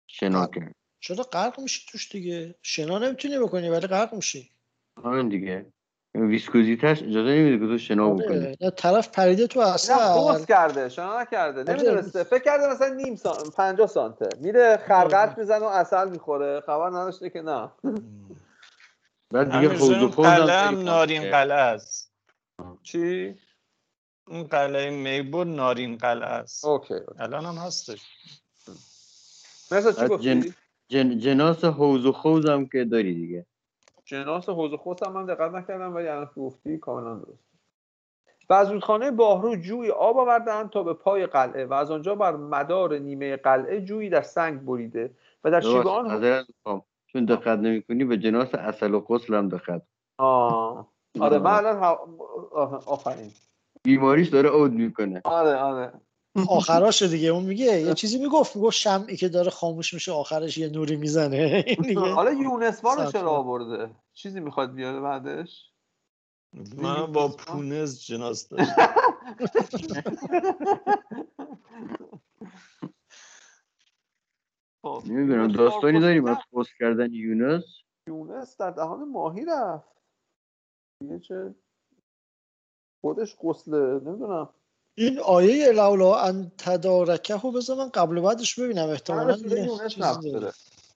[0.07, 0.75] شنا کرد.
[1.01, 2.55] چرا غرق میشی توش دیگه.
[2.63, 4.51] شنا نمی‌تونی بکنی ولی غرق میشی.
[4.97, 5.73] آره دیگه.
[6.15, 8.25] ویسکوزیتش اجازه نمیده که تو شنا آره.
[8.25, 8.57] بکنی.
[8.61, 10.33] نه طرف پریده تو اصلا.
[10.33, 11.73] نه کرده شنا نکرده آره.
[11.73, 12.25] نمی‌دونسته.
[12.25, 14.29] فکر کرده مثلا نیم سان 50 سانته.
[14.41, 16.61] میره خرقت می‌زنه و اصل می‌خوره.
[16.61, 17.71] خبر نداشته که نه.
[19.33, 22.13] بعد دیگه حوض و هم نارین قلعه است.
[22.83, 23.35] چی؟
[24.29, 26.65] اون قلعه میبور نارین قلعه است.
[26.65, 28.03] اوکی, الان هم هستش.
[29.73, 30.55] مثلا چی گفتی؟
[30.89, 31.19] جن...
[31.19, 33.47] جناس حوض و خوز هم که داری دیگه.
[34.11, 37.45] جناس حوض خوز هم من دقت نکردم ولی الان گفتی کاملا درست.
[38.51, 42.37] و از رودخانه باهرو جوی آب آوردند تا به پای قلعه و از آنجا بر
[42.37, 48.05] مدار نیمه قلعه جویی در سنگ بریده و در شیب آن چون دقت نمی کنی
[48.05, 49.83] به جناس اصل و قسل هم دقت
[50.19, 50.89] آه.
[51.21, 51.77] آره من الان
[52.87, 53.31] آفرین.
[53.83, 55.21] بیماریش داره عود می‌کنه.
[55.25, 55.93] آره آره.
[56.37, 57.29] آخراش دیگه.
[57.29, 61.65] اون میگه یه چیزی می‌گفت می‌گفت شمعی که داره خاموش میشه آخرش یه نوری می‌زنه.
[62.17, 65.71] حالا یونسوار رو چرا آورده؟ چیزی می‌خواد بیاره بعدش؟
[66.77, 68.71] من با پونز جناس داشت
[74.83, 77.65] خب، نمی‌دونم داستانی داریم از پست کردن یونس.
[78.07, 79.89] یونس در دهان ماهی رفت.
[81.01, 81.55] یه چه؟
[83.01, 84.49] خودش قسله نمی‌دونم.
[84.95, 89.37] این آیه لولا ان تدارکه رو بذار من قبل و بعدش ببینم احتمالا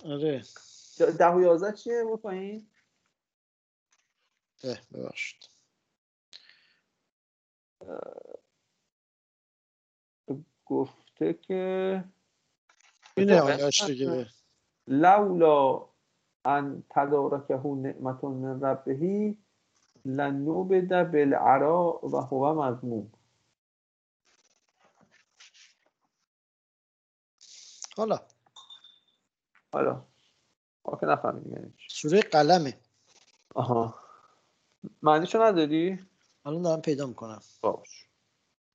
[0.04, 0.42] آره.
[1.18, 2.66] ده و یازده چیه؟ بود پایین.
[4.64, 5.48] اه ببخشید.
[10.66, 12.04] گفته که
[13.16, 14.26] اینه آیهش دیگه.
[14.88, 15.88] لولا
[16.44, 19.36] ان تدارکه نعمت من ربهی
[20.04, 23.12] لنوبد بالعرا و هو مضمون
[27.96, 28.18] حالا.
[29.72, 30.04] حالا.
[30.84, 32.78] ما که نفهمیدیم یعنی سوره قلمه.
[33.54, 33.94] آها.
[35.02, 35.98] معنیشو نداری؟
[36.44, 37.40] الان دارم پیدا می‌کنم.
[37.60, 38.08] باش.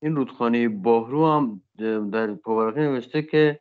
[0.01, 1.61] این رودخانه باهرو هم
[2.09, 3.59] در پاورقی نوشته که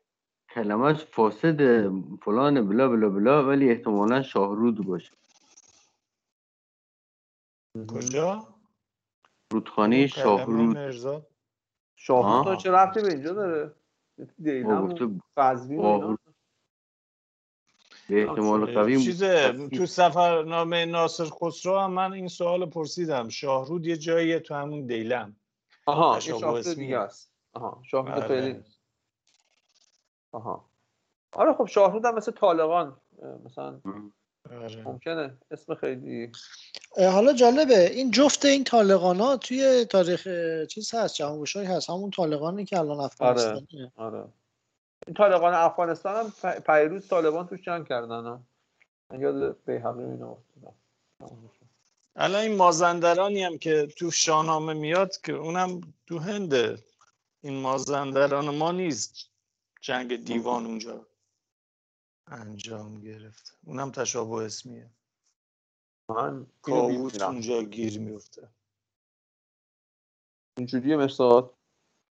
[0.50, 1.88] کلمش فاسد
[2.22, 5.12] فلان بلا بلا بلا ولی احتمالا شاهرود باشه.
[7.88, 8.48] کجا؟
[9.52, 10.76] رودخانه شاهرود
[11.96, 13.74] شاهرود تا چه رفتی به اینجا داره؟
[14.38, 14.58] به
[18.10, 19.24] احتمال قوی چیز
[19.76, 23.28] تو سفرنامه ناصر خسرو هم من این سوال پرسیدم.
[23.28, 25.36] شاهرود یه جاییه تو همون دیلم.
[25.86, 27.32] آها شاهرود دیگه است.
[27.52, 28.40] آها شاهرود آره.
[28.40, 28.64] خیلی.
[30.32, 30.70] آها.
[31.32, 33.00] آره خب شاهرود هم مثل طالقان
[33.44, 33.80] مثلا
[34.52, 34.82] آره.
[34.82, 35.34] ممکنه.
[35.50, 36.32] اسم خیلی
[36.96, 37.90] حالا جالبه.
[37.90, 40.28] این جفت این طالقان ها توی تاریخ
[40.66, 41.90] چیز هست جهانگشایی هست.
[41.90, 43.92] همون طالقانی که الان افغانستان آره.
[43.96, 44.24] آره.
[45.06, 48.40] این طالقان افغانستان هم پیروز طالبان توش جنگ کردن ها.
[49.18, 50.36] یاد بیهقی اینا
[52.16, 56.78] الان این مازندرانی هم که تو شاهنامه میاد که اونم تو هنده.
[57.42, 59.30] این مازندران ما نیست.
[59.80, 61.06] جنگ دیوان اونجا.
[62.30, 63.58] انجام گرفت.
[63.64, 64.90] اونم تشابه اسمیه.
[66.10, 68.48] من کاووس اونجا گیر میفته
[70.58, 71.50] اینجوریه مثال؟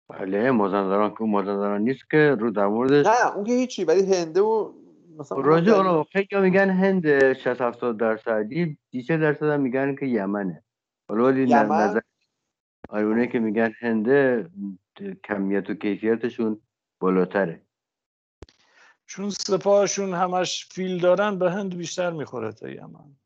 [0.08, 4.40] بله مازندران که مازندران نیست که رو در موردش نه اون که هیچی ولی هنده
[4.40, 4.72] و
[5.18, 10.64] مثلا راجع اونو خیلی میگن هند 60 70 درصدی 20 درصد هم میگن که یمنه.
[11.08, 12.00] حالا ولی نظر
[12.88, 14.50] آره که میگن هنده
[15.24, 16.60] کمیت و کیفیتشون
[17.00, 17.62] بالاتره.
[19.06, 23.16] چون سپاهشون همش فیل دارن به هند بیشتر می‌خوره تا یمن.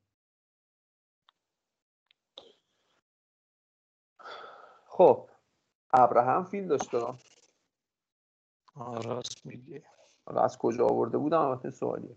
[4.86, 5.28] خب
[5.92, 6.98] ابراهام فیل داشته
[9.04, 9.82] راست میگه
[10.26, 12.16] حالا از کجا آورده بودم؟ البته سوالیه.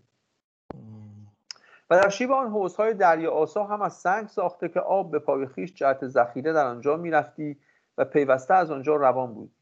[1.90, 5.46] و در شیب آن حوزهای دریا آسا هم از سنگ ساخته که آب به پای
[5.46, 7.60] خیش جهت ذخیره در آنجا می‌رفتی
[7.98, 9.54] و پیوسته از آنجا روان بود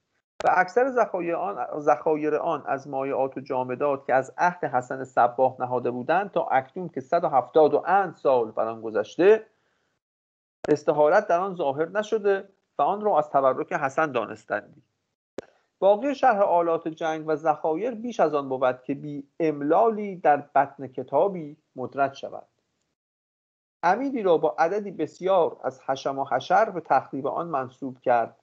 [0.44, 5.56] و اکثر ذخایر آن, ذخایر آن از مایعات و جامدات که از عهد حسن صباه
[5.58, 9.46] نهاده بودند تا اکنون که 170 و اند سال بر آن گذشته
[10.68, 14.82] استحالت در آن ظاهر نشده و آن را از تبرک حسن دانستندی.
[15.78, 20.86] باقی شرح آلات جنگ و ذخایر بیش از آن بود که بی املالی در بطن
[20.86, 22.46] کتابی مدرج شود.
[23.82, 28.36] امیدی را با عددی بسیار از حشم و حشر به تخریب آن منصوب کرد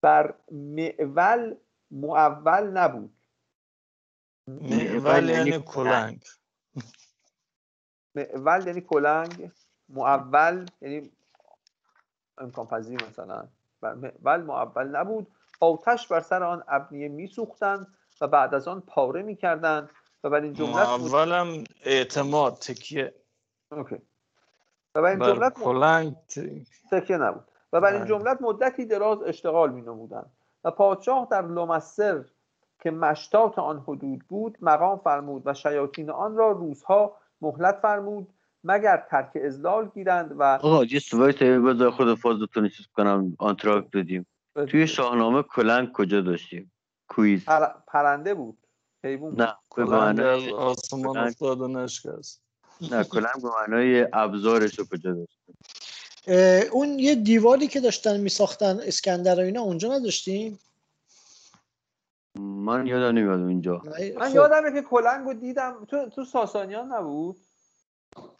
[0.00, 1.54] بر معول
[1.90, 3.12] معول نبود.
[4.46, 6.24] معول یعنی کلنگ.
[8.14, 9.50] معول یعنی کلنگ
[9.88, 11.10] معول یعنی
[12.38, 13.48] امکان پذیر مثلا.
[13.82, 15.26] معول معول نبود.
[15.60, 19.90] آتش بر سر آن ابنیه میسوختند و بعد از آن پاره می‌کردند
[20.24, 23.14] و بر این جملت اولم اعتماد تکیه.
[23.72, 23.96] اوکی.
[24.94, 25.58] و بر این جملت
[26.90, 27.44] تکیه نبود.
[27.72, 28.08] و بر این بله.
[28.08, 30.30] جملت مدتی دراز اشتغال می نمودند
[30.64, 32.24] و پادشاه در لومسر
[32.82, 38.28] که مشتاة آن حدود بود مقام فرمود و شیاطین آن را روزها مهلت فرمود
[38.64, 44.26] مگر ترک ضلال گیرند و آقا یه سوال خود فازتون چیز کنم آنتراک دادیم
[44.68, 46.72] توی شاهنامه کلنگ کجا داشتیم؟
[47.08, 47.44] quiz.
[47.44, 47.66] پر...
[47.86, 48.58] پرنده بود.
[49.04, 52.42] حیوان نه به معنای آسمان افتاد و نشکست.
[52.90, 55.56] نه کلنگ به معنای ابزارش رو کجا داشتیم؟
[56.72, 60.58] اون یه دیواری که داشتن میساختن اسکندر و اینا اونجا نداشتیم
[62.38, 63.82] من یادم نمیاد اونجا.
[64.18, 64.34] من خب.
[64.34, 65.84] یادمه که کلنگ رو دیدم.
[65.84, 67.36] تو, تو ساسانیان نبود؟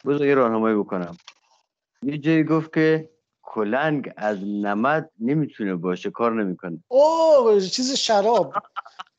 [0.05, 1.17] بذار یه راهنمایی بکنم.
[2.03, 3.09] یه جایی گفت که
[3.41, 6.83] کلنگ از نمد نمی‌تونه باشه کار نمی‌کنه.
[6.87, 8.53] اوه چیز شراب.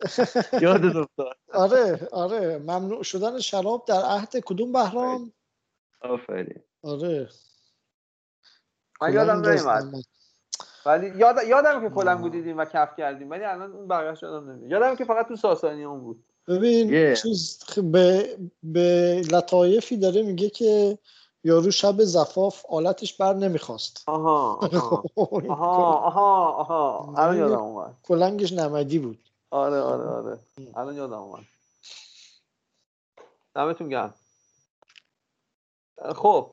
[0.62, 1.36] یاد افتاد.
[1.52, 2.58] آره آره.
[2.58, 5.32] ممنوع شدن شراب در عهد کدوم بهرام؟
[6.00, 6.62] آفرین.
[6.82, 7.28] آره.
[9.03, 10.05] من یادم نمیاد
[10.86, 14.70] ولی یاد یادم که کلنگو دیدیم و کف کردیم ولی الان اون بقیه‌اش یادم نمیاد.
[14.70, 16.24] یادم که فقط تو ساسانی اون بود.
[16.48, 20.98] ببین چیز به به لطایفی داره میگه که
[21.44, 24.03] یارو شب زفاف آلتش بر نمی‌خواست.
[24.07, 25.03] آها آها.
[25.48, 27.14] آها آها آها.
[27.16, 27.94] الان یادم اومد.
[28.03, 29.18] کلنگش نمدی بود.
[29.50, 30.38] آره آره آره.
[30.74, 31.44] الان یادم اومد.
[33.55, 34.14] دمتون گرم.
[36.14, 36.50] خب.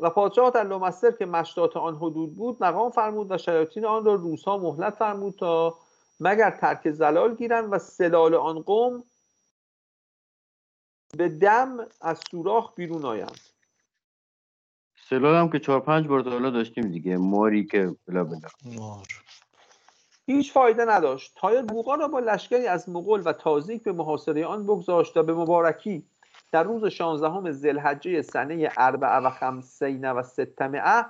[0.00, 4.14] و پادشاه در لومسر که مشتاة آن حدود بود مقام فرمود و شیاطین آن را
[4.14, 5.78] روزها مهلت فرمود تا
[6.20, 9.04] مگر ترک ضلال گیرند و صلال آن قوم
[11.16, 13.40] به دم از سوراخ بیرون آیند.
[15.10, 17.16] صلال هم که چهار پنج بار تا داشتیم دیگه.
[17.16, 18.48] ماری که blah blah.
[18.64, 19.06] مار.
[20.26, 21.32] هیچ فایده نداشت.
[21.36, 25.34] طایر بوقا را با لشکری از مغول و تازیک به محاصره آن بگذاشت و به
[25.34, 26.06] مبارکی
[26.54, 31.04] در روز 16 زلحجه سنه اربع و خمسین و ستمعه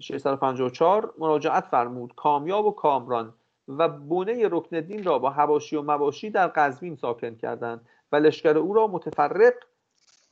[0.00, 2.14] 654 مراجعت فرمود.
[2.14, 3.34] کامیاب و کامران
[3.68, 8.58] و بونه رکن الدین را با هواشی و مباشی در قزوین ساکن کردند و لشکر
[8.58, 9.54] او را متفرق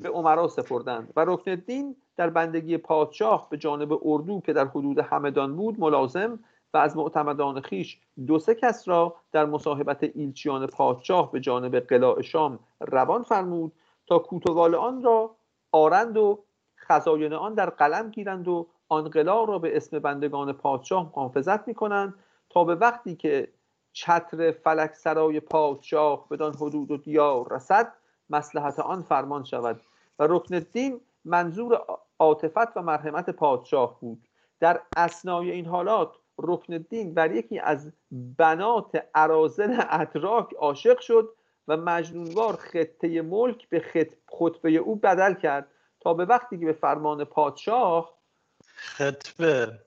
[0.01, 4.99] به عمرا سپردند و رکن الدین در بندگی پادشاه به جانب اردو که در حدود
[4.99, 6.39] همدان بود ملازم
[6.74, 12.23] و از معتمدان خیش دو سه کس را در مصاحبت ایلچیان پادشاه به جانب قلاع
[12.23, 13.73] شام روان فرمود
[14.07, 15.36] تا کوتوال آن را
[15.73, 16.45] آرند و
[16.77, 21.74] خزاین آن در قلم گیرند و آن قلاع را به اسم بندگان پادشاه محافظت می
[21.74, 22.15] کنند
[22.51, 23.53] تا به وقتی که
[23.93, 27.93] چتر فلک سرای پادشاه بدان حدود و دیار رسد
[28.31, 29.81] مسلحت آن فرمان شود.
[30.19, 31.81] و رکن الدین منظور
[32.19, 34.28] عاطفت و مرحمت پادشاه بود.
[34.61, 41.35] در اسنای این حالات رکن الدین بر یکی از بنات ارازل اتراک عاشق شد
[41.69, 44.12] و مجنونوار خطه ملک به خط...
[44.39, 45.70] خطبه او بدل کرد
[46.01, 48.19] تا به وقتی که به فرمان پادشاه
[48.65, 49.78] خطبه.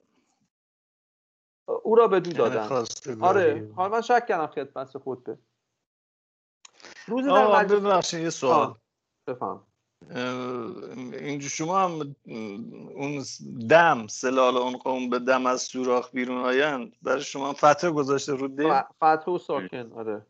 [1.82, 2.84] او را به دو یعنی دادن.
[3.20, 5.38] آره حالا من شک کردم خدمت خطبه
[7.06, 8.74] روز در مجلس یه سوال.
[9.26, 9.66] بفهم.
[11.12, 12.16] اینجا شما هم
[12.94, 13.24] اون
[13.68, 16.92] دم سلال اون قوم به دم از سوراخ بیرون آیند.
[17.02, 20.26] برای شما فتح گذاشته رو دل فتح و ساکن آره.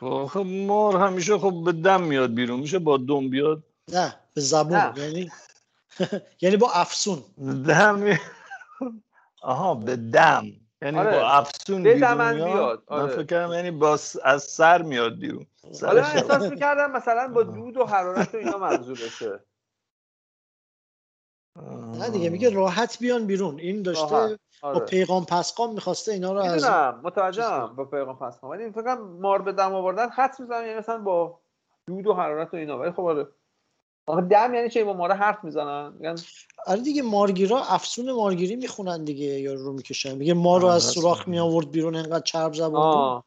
[0.00, 2.60] خب, خب مار همیشه خب به دم میاد بیرون.
[2.60, 4.92] میشه با دم بیاد؟ نه به زبون.
[4.96, 5.30] یعنی
[6.42, 7.22] یعنی با افسون.
[7.66, 8.04] دم
[9.42, 10.59] آها به دم.
[10.82, 11.10] یعنی آره.
[11.10, 12.82] با افسون بیرون میاد.
[12.86, 13.02] آره.
[13.02, 15.46] من فکر یعنی با از سر میاد بیرون.
[15.82, 19.40] حالا من احساس می‌کردم مثلا با دود و حرارت و اینا منظورشه
[21.98, 23.58] نه دیگه میگه راحت بیان بیرون.
[23.58, 24.38] این داشته آره.
[24.62, 26.64] با پیغام پسقام می‌خواسته اینا رو از
[27.04, 31.40] متوجهم با پیغام پسقام ولی فکر مار به دم آوردن خط می‌زنن یعنی مثلا با
[31.86, 32.78] دود و حرارت و اینا.
[32.78, 33.28] ولی خب آره.
[34.06, 36.14] آخه دم یعنی چه با ماره حرف می‌زنن؟ میگن
[36.66, 40.14] آره دیگه مارگیرا افسون مارگیری می‌خونن دیگه یا رو می‌کشن.
[40.14, 43.22] میگه ما رو از سوراخ می آورد بیرون انقدر چرب زبان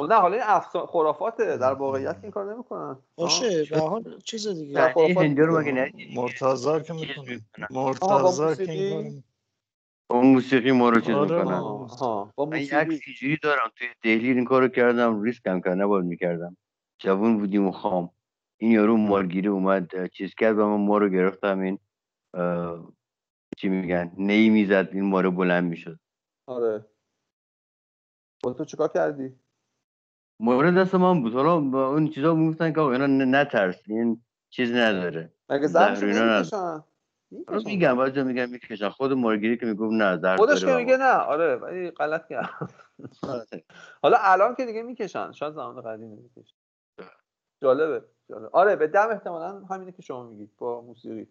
[0.00, 1.56] خب نه حالا این افسون خرافاته.
[1.56, 2.96] در واقعیت این کار نمی‌کنن.
[3.16, 4.96] باشه به حال چیز دیگه.
[4.96, 7.40] این هندو رو مگه نه؟ مرتضی که می‌کنه
[7.70, 9.12] مرتضی که
[10.10, 11.38] اون موسیقی ما رو چیز آره.
[11.38, 11.60] می‌کنن.
[12.38, 12.72] من یک
[13.06, 13.70] اینجوری دارم.
[13.76, 15.22] توی دهلی این کارو کردم.
[15.22, 16.56] ریسکم کردم نباید می‌کردم.
[16.98, 18.10] جوون بودیم و خام.
[18.62, 21.78] این یارو مارگیری اومد چیز کرد و من ما رو گرفتم این
[23.58, 25.98] چی میگن نی می‌زد این ماره بلند می‌شد.
[26.48, 26.86] آره.
[28.44, 29.34] با تو چیکار کردی؟
[30.40, 31.32] مورد دست من بود.
[31.32, 31.54] حالا
[31.88, 35.32] اون چیزا می‌گفتن که اینا نترس این چیز نداره.
[35.48, 36.82] مگه نمی‌کشن
[37.48, 38.88] آره میگم بعضی میگم می‌کشن.
[38.88, 41.12] خود مارگیری که می‌گفت نه زهر خودش که میگه نه.
[41.14, 42.50] آره ولی غلط کرد.
[43.22, 43.64] آره.
[44.02, 45.32] حالا الان که دیگه می‌کشن.
[45.32, 46.56] شاید زمان قدیم می‌کشن
[47.62, 48.11] جالبه.
[48.52, 51.28] آره به دم احتمالا همینه که شما میگید با موسیقی.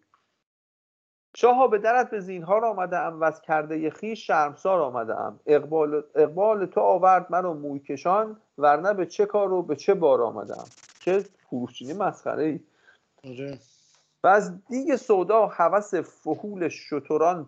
[1.36, 6.04] شاها به درت به زینهار آمده ام و از کرده خیش شرمسار آمده ام اقبال,
[6.14, 10.60] اقبال تو آورد منو موی کشان ورنه به چه کار و به چه بار آمده
[10.60, 10.66] ام
[11.00, 12.60] چه فروشچینی مسخره ای.
[14.24, 17.46] و از دیگ سودا هوس فهول شتران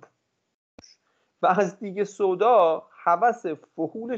[1.43, 4.17] و از دیگ سودا هوس فهول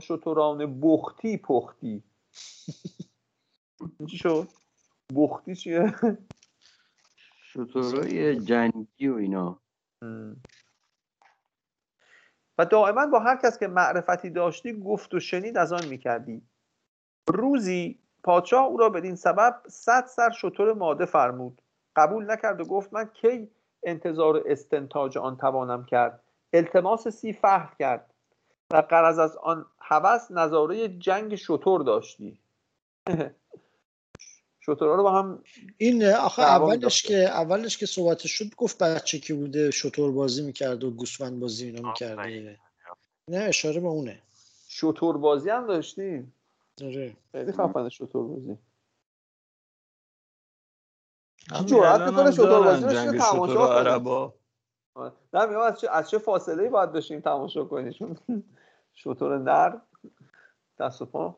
[0.00, 2.02] شتران بختی پختی.
[4.10, 4.48] چی شد؟
[5.16, 5.94] بختی چیه؟
[7.52, 9.60] شطورای جنگی و اینا.
[12.58, 16.42] و دائما با هر کس که معرفتی داشتی گفت و شنید از آن می‌کردی.
[17.28, 21.62] روزی پادشاه او را بدین سبب صد سر شطور ماده فرمود.
[21.96, 23.50] قبول نکرد و گفت من کی
[23.82, 28.14] انتظار استنتاج آن توانم کرد؟ التماس سی فهر کرد
[28.72, 32.40] و قرض از آن هوس نظاره جنگ شطور داشتی.
[34.60, 35.42] شطورها رو با هم
[35.78, 40.84] این آخه اولش که اولش که صحبتش شد گفت بچه کی بوده شطور بازی می‌کرد
[40.84, 42.58] و گوسفند بازی اینا می‌کرده
[43.28, 44.22] نه اشاره به اونه.
[44.68, 46.34] شطور بازی هم داشتیم.
[46.82, 47.16] آره.
[47.32, 48.58] خیلی خفن شطور بازی.
[51.66, 54.20] جرأت می‌کنه شطور بازی رو تماشا کنه.
[55.34, 58.16] نه میگم از چه از چه فاصله باید بشیم تماشا کنیم؟ چون
[58.94, 59.76] شطور نر
[60.78, 61.36] دست و پا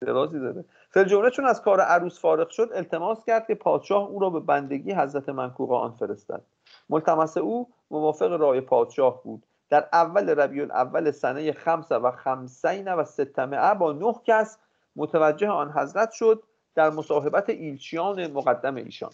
[0.00, 0.64] درازی داره.
[0.92, 4.92] فلجمله چون از کار عروس فارغ شد التماس کرد که پادشاه او را به بندگی
[4.92, 6.42] حضرت منکوقه آن فرستد.
[6.88, 9.46] ملتمس او موافق رای پادشاه بود.
[9.68, 14.58] در اول ربیع اول سنه خمسه و خمسین و ستمعه با نه کس
[14.96, 16.42] متوجه آن حضرت شد
[16.74, 19.12] در مصاحبت ایلچیان مقدم ایشان.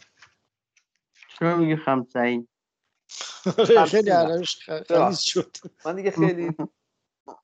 [1.38, 2.48] چرا میگه خمسین؟
[3.66, 4.10] خیلی
[5.16, 5.56] شد.
[5.84, 6.54] من دیگه خیلی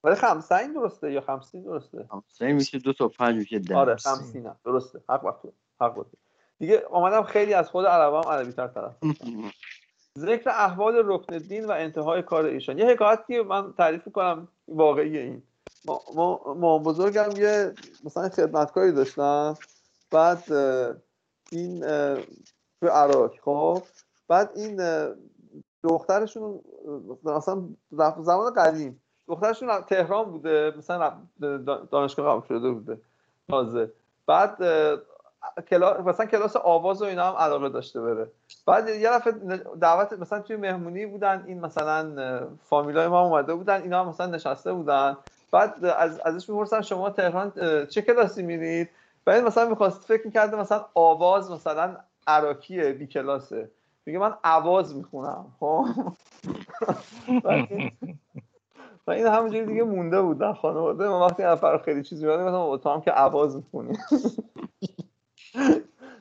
[0.05, 3.77] ولی خمسین درسته یا خمسین درسته؟ خمسین میشه دو تا پنج میشه ده.
[3.77, 4.47] آره خمسین.
[4.47, 4.57] هم.
[4.65, 5.01] درسته.
[5.09, 5.41] حق وقت
[5.81, 6.07] حق وقت
[6.59, 8.97] دیگه آمدم خیلی از خود عربا هم عربی تر طرف.
[10.19, 12.79] ذکر احوال رکن دین و انتهای کار ایشان.
[12.79, 15.43] یه حکایتی من تعریف کنم واقعی این.
[15.85, 17.75] ما, ما, ما بزرگم یه
[18.05, 19.55] مثلا خدمتکاری داشتن
[20.11, 20.53] بعد
[21.53, 21.81] این
[22.81, 23.83] تو عراق خب.
[24.29, 24.81] بعد این
[25.83, 26.61] دخترشون
[27.25, 27.69] مثلا
[28.23, 29.04] زمان قدیم.
[29.29, 31.13] دخترشون تهران بوده مثلا
[31.91, 32.99] دانشگاه قبول شده بوده
[33.49, 33.91] تازه.
[34.27, 34.59] بعد
[35.69, 38.31] کلاس مثلا کلاس آواز و اینا هم علاقه داشته بره.
[38.67, 39.33] بعد یه دفعه
[39.81, 44.73] دعوت مثلا توی مهمونی بودن این مثلا فامیلای ما اومده بودن اینا هم مثلا نشسته
[44.73, 45.17] بودن.
[45.53, 47.53] بعد از ازش می‌پرسن شما تهران
[47.87, 48.91] چه کلاسی میرید؟
[49.25, 51.97] بعد مثلا می‌خواست فکر می‌کرده مثلا آواز مثلا
[52.27, 53.71] عراکیه بی کلاسه.
[54.07, 55.87] میگه من آواز می‌خونم خب؟
[59.07, 61.09] و این همونجوری دیگه مونده بود در خانواده.
[61.09, 63.99] ما وقتی نفر خیلی چیزی میاد مثلا تو هم که عواز می‌کنی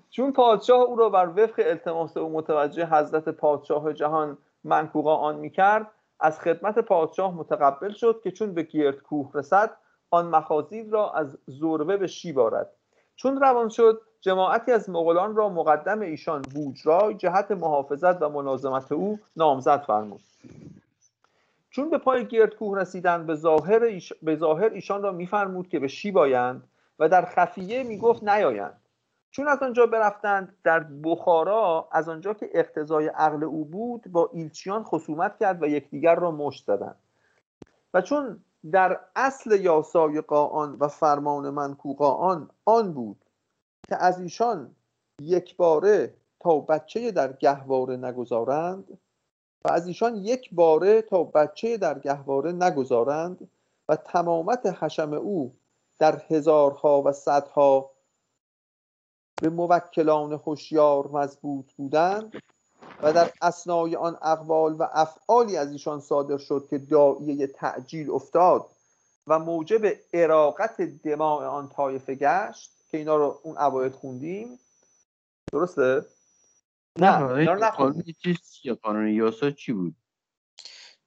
[0.09, 5.91] چون پادشاه او را بر وفق التماس او متوجه حضرت پادشاه جهان منکوقا آن می‌کرد
[6.19, 9.71] از خدمت پادشاه متقبل شد که چون به گیرد کوه رسد
[10.11, 12.71] آن مخازید را از زوربه به شی بارد
[13.15, 19.19] چون روان شد جماعتی از مغولان را مقدم ایشان بوجرای جهت محافظت و ملازمت او
[19.35, 20.21] نامزد فرمود.
[21.73, 24.13] چون به پای گرد کوه رسیدن به ظاهر, ایش...
[24.13, 26.69] به ظاهر ایشان را میفرمود که به شی بایند
[26.99, 28.81] و در خفیه می‌گفت نیایند.
[29.31, 34.83] چون از آنجا برفتند در بخارا از آنجا که اقتضای عقل او بود با ایلچیان
[34.83, 36.99] خصومت کرد و یکدیگر را مشت زدند.
[37.93, 43.25] و چون در اصل یاسای قاان و فرمان منکو قاان آن بود
[43.87, 44.75] که از ایشان
[45.21, 48.97] یک باره تا بچه در گهواره نگذارند
[49.65, 53.51] و از ایشان یک باره تا بچه در گهواره نگذارند
[53.89, 55.55] و تمامت حشم او
[55.99, 57.89] در هزارها و صدها
[59.41, 62.33] به موکلان هوشیار مضبوط بودند
[63.01, 68.65] و در اسنای آن اقوال و افعالی از ایشان صادر شد که دایه تعجیل افتاد
[69.27, 69.81] و موجب
[70.13, 74.59] اراقت دماع آن طایفه گشت که اینا رو اون اوایل خوندیم
[75.51, 76.05] درسته؟
[76.99, 77.17] نه
[77.53, 78.03] نه قانون
[78.51, 79.95] چی قانون یاسا چی بود؟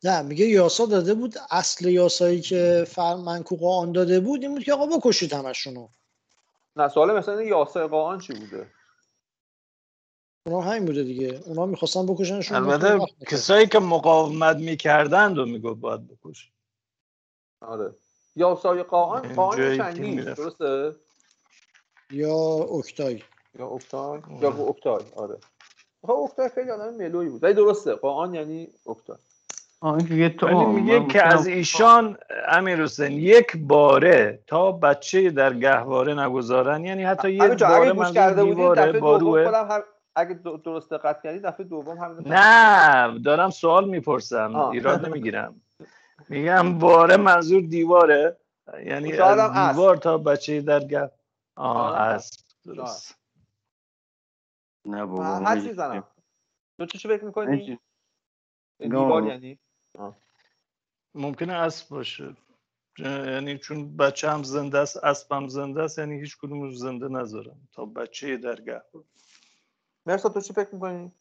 [0.04, 4.72] نه میگه یاسا داده بود اصل یاسایی که فرمنکو قان داده بود این بود که
[4.72, 5.88] آقا بکشید همشونو.
[6.76, 8.70] نه سوال مثلا یاسای قان چی بوده؟
[10.46, 11.42] اونا همین بوده دیگه.
[11.46, 16.52] اونا می‌خواستن بکشنشون البته کسایی که مقاومت می‌کردند و می‌گفت باید بکش
[17.60, 17.94] آره.
[18.36, 19.36] یاسای قان
[19.76, 20.96] چنگی درسته؟
[22.10, 22.36] یا
[22.78, 23.22] اکتای.
[23.58, 25.38] یا اکتای؟ یا اکتای آره.
[26.04, 27.44] اکتای خیلی آدم ملوی بود.
[27.44, 29.16] ولی درسته قان یعنی اکتای
[30.42, 32.18] ولی میگه که از ایشان
[32.48, 36.84] امیر حسین یک باره تا بچه در گهواره نگذارن.
[36.84, 39.52] یعنی حتی یک باره من کرده دیواره باروه.
[40.16, 44.56] اگه درست دقت کردی دفعه دوم همین نه دارم سوال می‌پرسم.
[44.56, 45.60] ایراد نمی‌گیرم.
[46.28, 48.36] میگم باره منظور دیواره؟
[48.84, 51.10] یعنی از دیوار تا بچه در گهواره
[51.56, 52.18] آه
[52.66, 53.15] درست.
[54.86, 56.04] نه بابا هر چیز زنم
[56.78, 57.78] تو چی فکر می‌کنی؟
[58.78, 59.58] دیوار یعنی
[61.14, 62.36] ممکنه اسب باشه.
[62.98, 67.68] یعنی چون بچه هم زنده است اسب هم زنده است یعنی هیچ کدوم زنده نذارم
[67.72, 68.82] تا بچه درگاه
[70.06, 71.12] مرساد تو چی فکر می‌کنی؟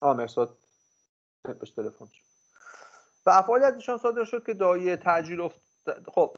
[0.00, 0.58] آه مرساد
[1.42, 2.24] بهش تلفن شد.
[3.26, 5.60] و افعالی از ایشان صادر شد که دایه تعجیل افت...
[6.10, 6.36] خب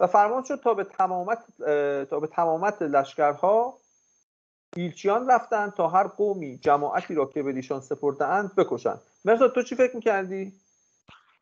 [0.00, 1.38] و فرمان شد تا به تمامت
[2.10, 3.74] تا به تمامت لشکرها
[4.76, 9.00] ایلچیان رفتند تا هر قومی جماعتی را که به ایشان سپرده اند بکشند.
[9.24, 10.52] مرزا تو چی فکر می‌کردی؟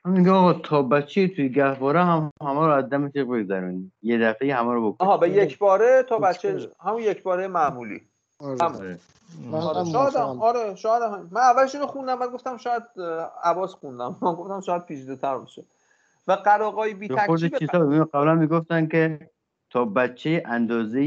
[0.04, 3.28] میگه آقا تا بچه توی گهواره هم همه رو از دم تیغ
[4.02, 8.02] یه دفعه همه رو بکن آها به یک باره تا بچه همون یک باره معمولی.
[8.40, 8.98] آره.
[9.52, 9.84] آره.
[9.92, 12.82] شاید آره شاید من اولش اینو خوندم بعد گفتم شاید
[13.44, 14.16] عباس خوندم.
[14.22, 15.64] من گفتم شاید پیچیده تر باشه.
[16.27, 17.57] و قراقای بی تکچیب
[18.05, 19.31] قبلا می‌گفتن که
[19.70, 21.05] تا بچه اندازه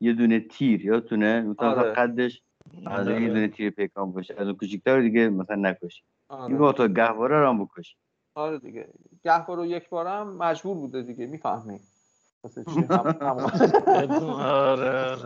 [0.00, 1.92] یه دونه تیر یادتونه؟ مثلا آره.
[1.92, 2.42] قدش
[2.86, 3.22] از آره.
[3.22, 4.34] یه دونه تیر پیکان باشه.
[4.38, 6.02] از اون کوچیک‌تر دیگه مثلا نکشی.
[6.28, 6.60] آره.
[6.62, 7.96] این تا گهواره رو هم بکشی.
[8.34, 8.88] آره دیگه.
[9.24, 11.26] گهواره یک بار هم مجبور بوده دیگه.
[11.26, 11.80] می‌فهمی.
[14.38, 15.16] آره.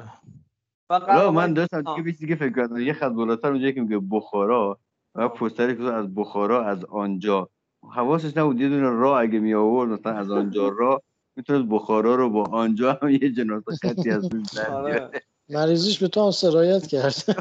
[0.89, 2.77] آره من داشتم دیگه دیگه فکر کردم.
[2.77, 4.79] یه خط بالاتر اونجا که میگه بخارا.
[5.15, 7.51] و پوستری که از بخارا از آنجا
[7.91, 11.03] حواسش نبود یه دونه راه اگه می آورد مثلا از آنجا راه
[11.37, 14.29] می‌تونست بخارا رو با آنجا هم یه جنازه خطی از
[14.71, 15.11] آره.
[15.49, 17.15] مریضیش به تو هم سرایت کرد.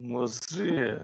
[0.00, 1.00] مصریه.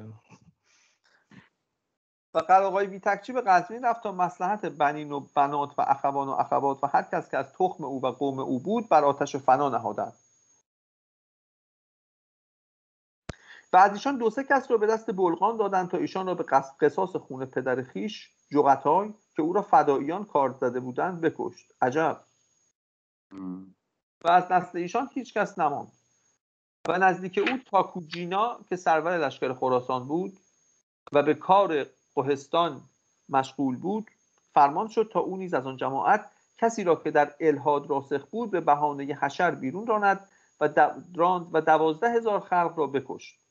[2.34, 6.30] و قراقای بی تکچی به قزوین رفت تا مسلحت بنین و بنات و اخوان و
[6.30, 9.68] اخوات و هر کس که از تخم او و قوم او بود بر آتش فنا
[9.68, 10.12] نهادند
[13.72, 16.44] و از ایشان دو سه کس را به دست بلغان دادند تا ایشان را به
[16.80, 21.72] قصاص خون پدر خیش جغتای که او را فداییان کارد زده بودند بکشت.
[21.82, 22.20] عجب.
[24.24, 25.92] و از نسل ایشان هیچ کس نماند.
[26.88, 30.38] و نزدیک او تاکوجینا که سرور لشکر خراسان بود
[31.12, 32.80] و به کار قهستان
[33.28, 34.10] مشغول بود
[34.54, 38.50] فرمان شد تا او نیز از آن جماعت کسی را که در الهاد راسخ بود
[38.50, 40.28] به بهانه حشر بیرون راند
[40.60, 40.68] و
[41.14, 43.41] راند و دوازده هزار خلق را بکشت.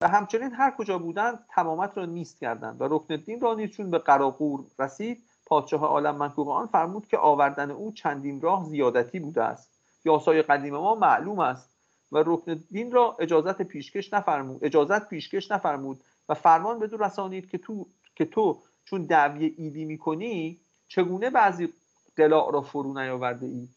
[0.00, 3.90] و همچنین هر کجا بودند تمامت را نیست کردند و رکن الدین را نیز چون
[3.90, 9.42] به قراقور رسید پادشاه عالم منکوب آن فرمود که آوردن او چندین راه زیادتی بوده
[9.42, 9.72] است.
[10.04, 11.76] یاسای قدیم ما معلوم است.
[12.12, 17.58] و رکن الدین را اجازت پیشکش نفرمود اجازت پیشکش نفرمود و فرمان بدون رسانید که
[17.58, 21.72] تو که تو چون دعوی ایدی می‌کنی چگونه بعضی
[22.16, 23.68] قلاع را فرو نیاورده ای؟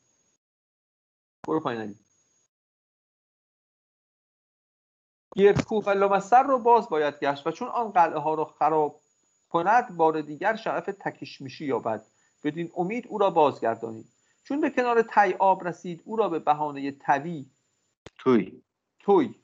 [1.47, 1.95] برو پایین
[5.35, 8.99] گردکوف و لمستر رو باز باید گشت و چون آن قلعه ها را خراب
[9.49, 12.05] کند بار دیگر شرف تکشمیشی یابد.
[12.43, 14.05] بدین امید او را بازگردانید.
[14.43, 17.45] چون به کنار تی آب رسید او را به بهانه توی.
[18.19, 18.61] توی.
[19.03, 19.35] توی.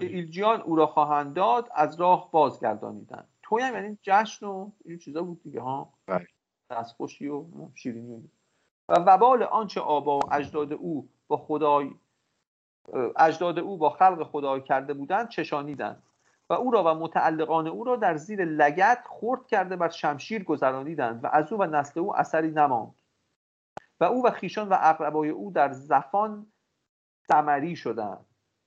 [0.00, 5.22] ایلجیان او را خواهند داد از راه بازگردانیدن توی هم یعنی جشن و این چیزا
[5.22, 5.92] بود دیگه ها.
[6.06, 6.26] بله.
[6.70, 8.30] دستخوشی و شیرینی.
[8.88, 11.90] و وبال آنچه آبا و اجداد او با خدای
[13.16, 16.02] اجداد او با خلق خدای کرده بودند چشانیدند.
[16.50, 21.24] و او را و متعلقان او را در زیر لگت خرد کرده بر شمشیر گذرانیدند
[21.24, 22.94] و از او و نسل او اثری نماند.
[24.00, 26.46] و او و خیشان و اقربای او در زفان
[27.28, 28.26] سمری شدند.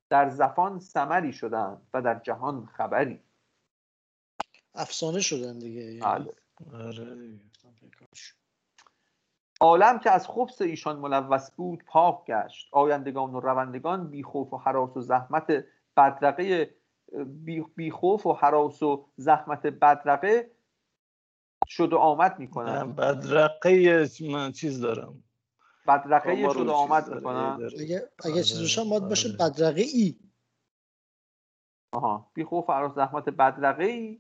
[0.10, 3.20] در زفان سمری شدند و در جهان خبری.
[4.76, 6.00] افسانه شدن دیگه یعنی.
[6.00, 6.34] بله.
[6.74, 7.40] آره.
[9.62, 12.70] عالم که از خبس ایشان ملوث بود پاک گشت.
[12.72, 15.66] آیندگان و روندگان بی خوف و حراس و زحمت
[15.98, 16.76] بدرقه
[17.76, 20.52] بی خوف و حراس و زحمت بدرقه
[21.68, 25.24] شد و آمد می‌کنن بدرقه من چیز دارم.
[25.88, 29.38] بدرقه شد و آمد می‌کنن اگه, اگه چیزش هم باید باشه آره.
[29.38, 30.16] بدرقه ای.
[31.94, 32.32] آها.
[32.34, 34.20] بی خوف و حراس زحمت بدرقه ای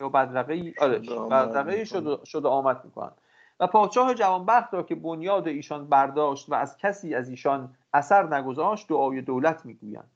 [0.00, 0.98] یا بدرقه ای آره
[1.30, 3.12] بدرقه شد, شد و آمد می‌کنن
[3.60, 8.88] و پادشاه جوانبخت را که بنیاد ایشان برداشت و از کسی از ایشان اثر نگذاشت
[8.88, 10.10] دعای دولت می‌گویند.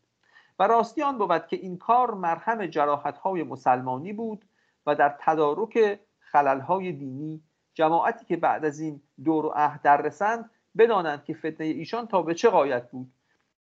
[0.59, 4.45] و راستی آن بود که این کار مرهم جراحت های مسلمانی بود
[4.87, 7.43] و در تدارک خلل های دینی
[7.75, 12.23] جماعتی که بعد از این دور و عهد در رسند بدانند که فتنه ایشان تا
[12.23, 13.13] به چه قایت بود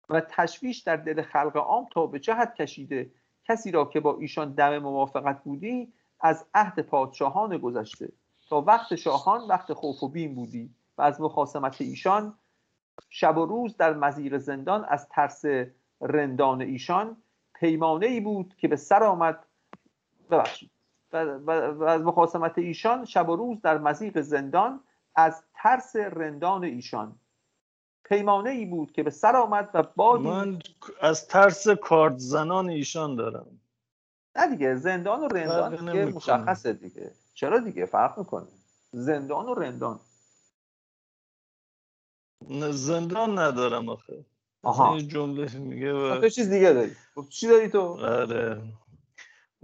[0.10, 3.11] و تشویش در دل خلق عام تا به چه حد کشیده
[3.45, 8.11] کسی را که با ایشان دم موافقت بودی از عهد پادشاهان گذشته.
[8.49, 10.69] تا وقت شاهان وقت خوف و بیم بودی.
[10.97, 12.34] و از مخاسمت ایشان
[13.09, 15.45] شب و روز در مزیر زندان از ترس
[16.01, 17.17] رندان ایشان
[17.53, 19.45] پیمانه ای بود که به سر آمد.
[20.31, 20.71] ببخشید.
[21.13, 21.51] و,
[21.84, 24.80] از مخاسمت ایشان شب و روز در مزیق زندان
[25.15, 27.15] از ترس رندان ایشان.
[28.03, 30.59] پیمانه ای بود که به سر آمد و بادی من
[31.01, 33.59] از ترس کارت زنان ایشان دارم.
[34.35, 37.11] نه دیگه زندان و رندان دیگه مشخصه دیگه.
[37.39, 38.47] چرا دیگه؟ فرق می‌کنه.
[38.91, 39.99] زندان و رندان.
[42.71, 44.25] زندان ندارم آخه.
[44.63, 44.99] آها.
[44.99, 46.21] جمله میگه و...
[46.21, 46.95] تو چیز دیگه داری.
[47.15, 48.61] خب چی داری تو؟ آره.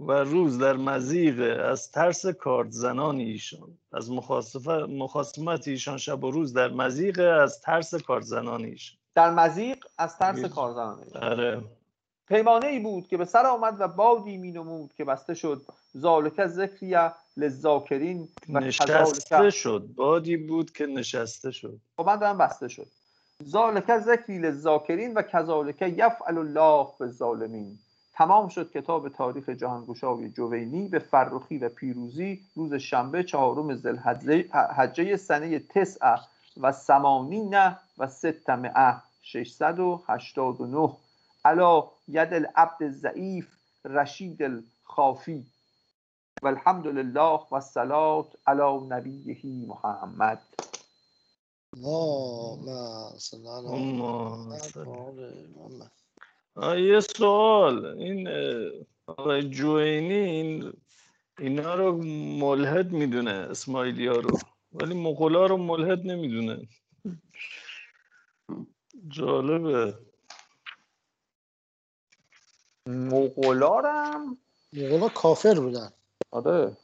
[0.00, 3.78] و روز در مزیق از ترس کارت زنان ایشان.
[3.92, 4.10] از
[4.88, 8.98] مخاصمت ایشان شب و روز در مزیق از ترس کارت زنان ایشان.
[9.14, 11.24] در مزیق از ترس کارت زنان ایشان.
[11.24, 11.62] آره.
[12.28, 15.62] پیمانه ای بود که به سر آمد و بادی می نمود که بسته شد
[15.96, 19.88] زالک ذکریه لذاکرین و نشسته شد.
[19.96, 21.80] بادی بود که نشسته شد.
[21.96, 22.86] خب من دارم بسته شد.
[23.44, 27.78] ذالک ذکری لذاکرین و کذالک یفعل الله به ظالمین
[28.12, 35.58] تمام شد کتاب تاریخ جهانگشای جوینی به فرخی و پیروزی روز شنبه چهارم ذوالحجه سنه
[35.58, 36.16] تسع
[36.60, 37.54] و سمانین
[37.98, 40.90] و ستمعه 689
[41.44, 43.48] علا ید العبد ضعیف
[43.84, 45.46] رشید الخافی.
[46.42, 50.42] و الحمد لله و الصلاة علی نبیه محمد.
[56.78, 57.86] یه سوال.
[57.86, 58.28] این
[59.06, 60.72] آقای جوینی این
[61.38, 62.02] اینا رو
[62.40, 64.38] ملحد می‌دونه اسماعیلی ها رو.
[64.72, 66.68] ولی مغلا رو ملحد نمی‌دونه.
[69.08, 69.94] جالبه.
[72.86, 74.38] مغولارم
[74.72, 75.92] مغولا کافر بودن.
[76.36, 76.76] آره.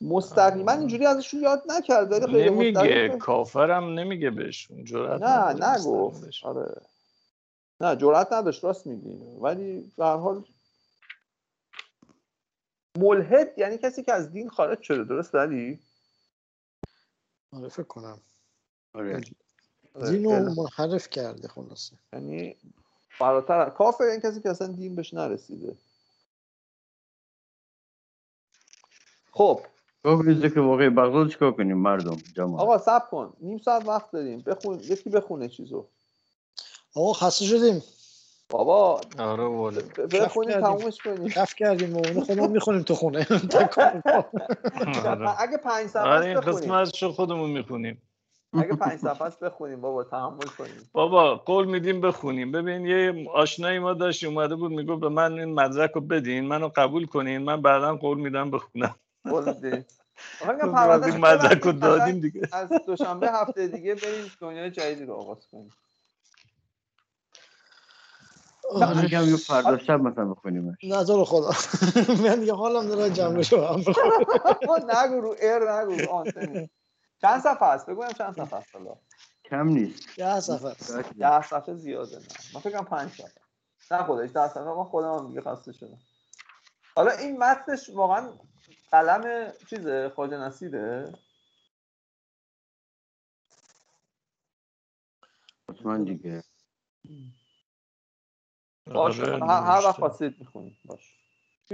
[0.00, 6.80] مستقیما اینجوری ازشون یاد نکرد نمیگه کافرم نمیگه بهشون جرأت نه نگفت آره.
[7.80, 9.18] نه جرأت نداشت راست میگی.
[9.40, 10.44] ولی به هر حال
[12.98, 15.78] ملحد یعنی کسی که از دین خارج شده درست ولی
[17.52, 18.18] آره فکر کنم.
[18.94, 19.20] آره.
[20.10, 21.96] دین رو منحرف کرده خلاصه.
[22.12, 22.56] یعنی
[23.10, 25.76] فراتر کافر این کسی که اصلا دین بهش نرسیده.
[29.36, 29.60] خب.
[30.04, 33.32] خب که واقعی بغداد چیکار کنیم مردم جماعت؟ آقا سب کن.
[33.40, 34.40] نیم ساعت وقت داریم.
[34.46, 35.86] بخون یکی بخونه چیزو.
[36.96, 37.82] آقا خسته شدیم.
[38.50, 39.82] بابا آره واله
[40.12, 41.28] بخونیم تمومش کنیم.
[41.28, 43.18] کف کردیم اون خودمون می‌خونیم تو خونه.
[45.06, 45.42] آره.
[45.42, 48.02] اگه پنج ساعت آره این قسمتشو خودمون می‌خونیم.
[48.52, 50.90] اگه پنج صفحه است بخونیم بابا تحمل کنیم.
[50.92, 52.52] بابا قول میدیم بخونیم.
[52.52, 56.70] ببین یه آشنایی ما داشت اومده بود میگو به من این مدرک رو بدین منو
[56.76, 57.42] قبول کنین.
[57.42, 58.94] من بعدا قول میدم بخونم.
[59.28, 59.84] قول میدیم
[61.20, 62.48] مدرک رو دادیم دیگه.
[62.52, 65.70] از دوشنبه هفته دیگه بریم دنیای جدیدی رو آغاز کنیم.
[69.02, 71.50] میگم یه فردا شب مثلا بخونیم نظر خدا.
[72.24, 73.80] من دیگه حالم داره جمع شو هم
[74.90, 76.24] نگو رو ایر نگو
[77.20, 78.70] چند صفحه است؟ بگویم چند صفحه است
[79.44, 80.16] کم نیست.
[80.16, 82.24] ده صفحه ده صفحه زیاده نه.
[82.54, 83.42] من فکرم پنج صفحه.
[83.90, 84.62] نه خودش ده صفحه.
[84.62, 85.98] من خودم هم دیگه خسته شدم.
[86.96, 88.32] حالا این متنش واقعا
[88.92, 91.12] قلم چیزه خواجه نصیره
[95.84, 96.44] من دیگه.
[98.86, 101.25] باشه هر وقت خواستید می‌خونید باش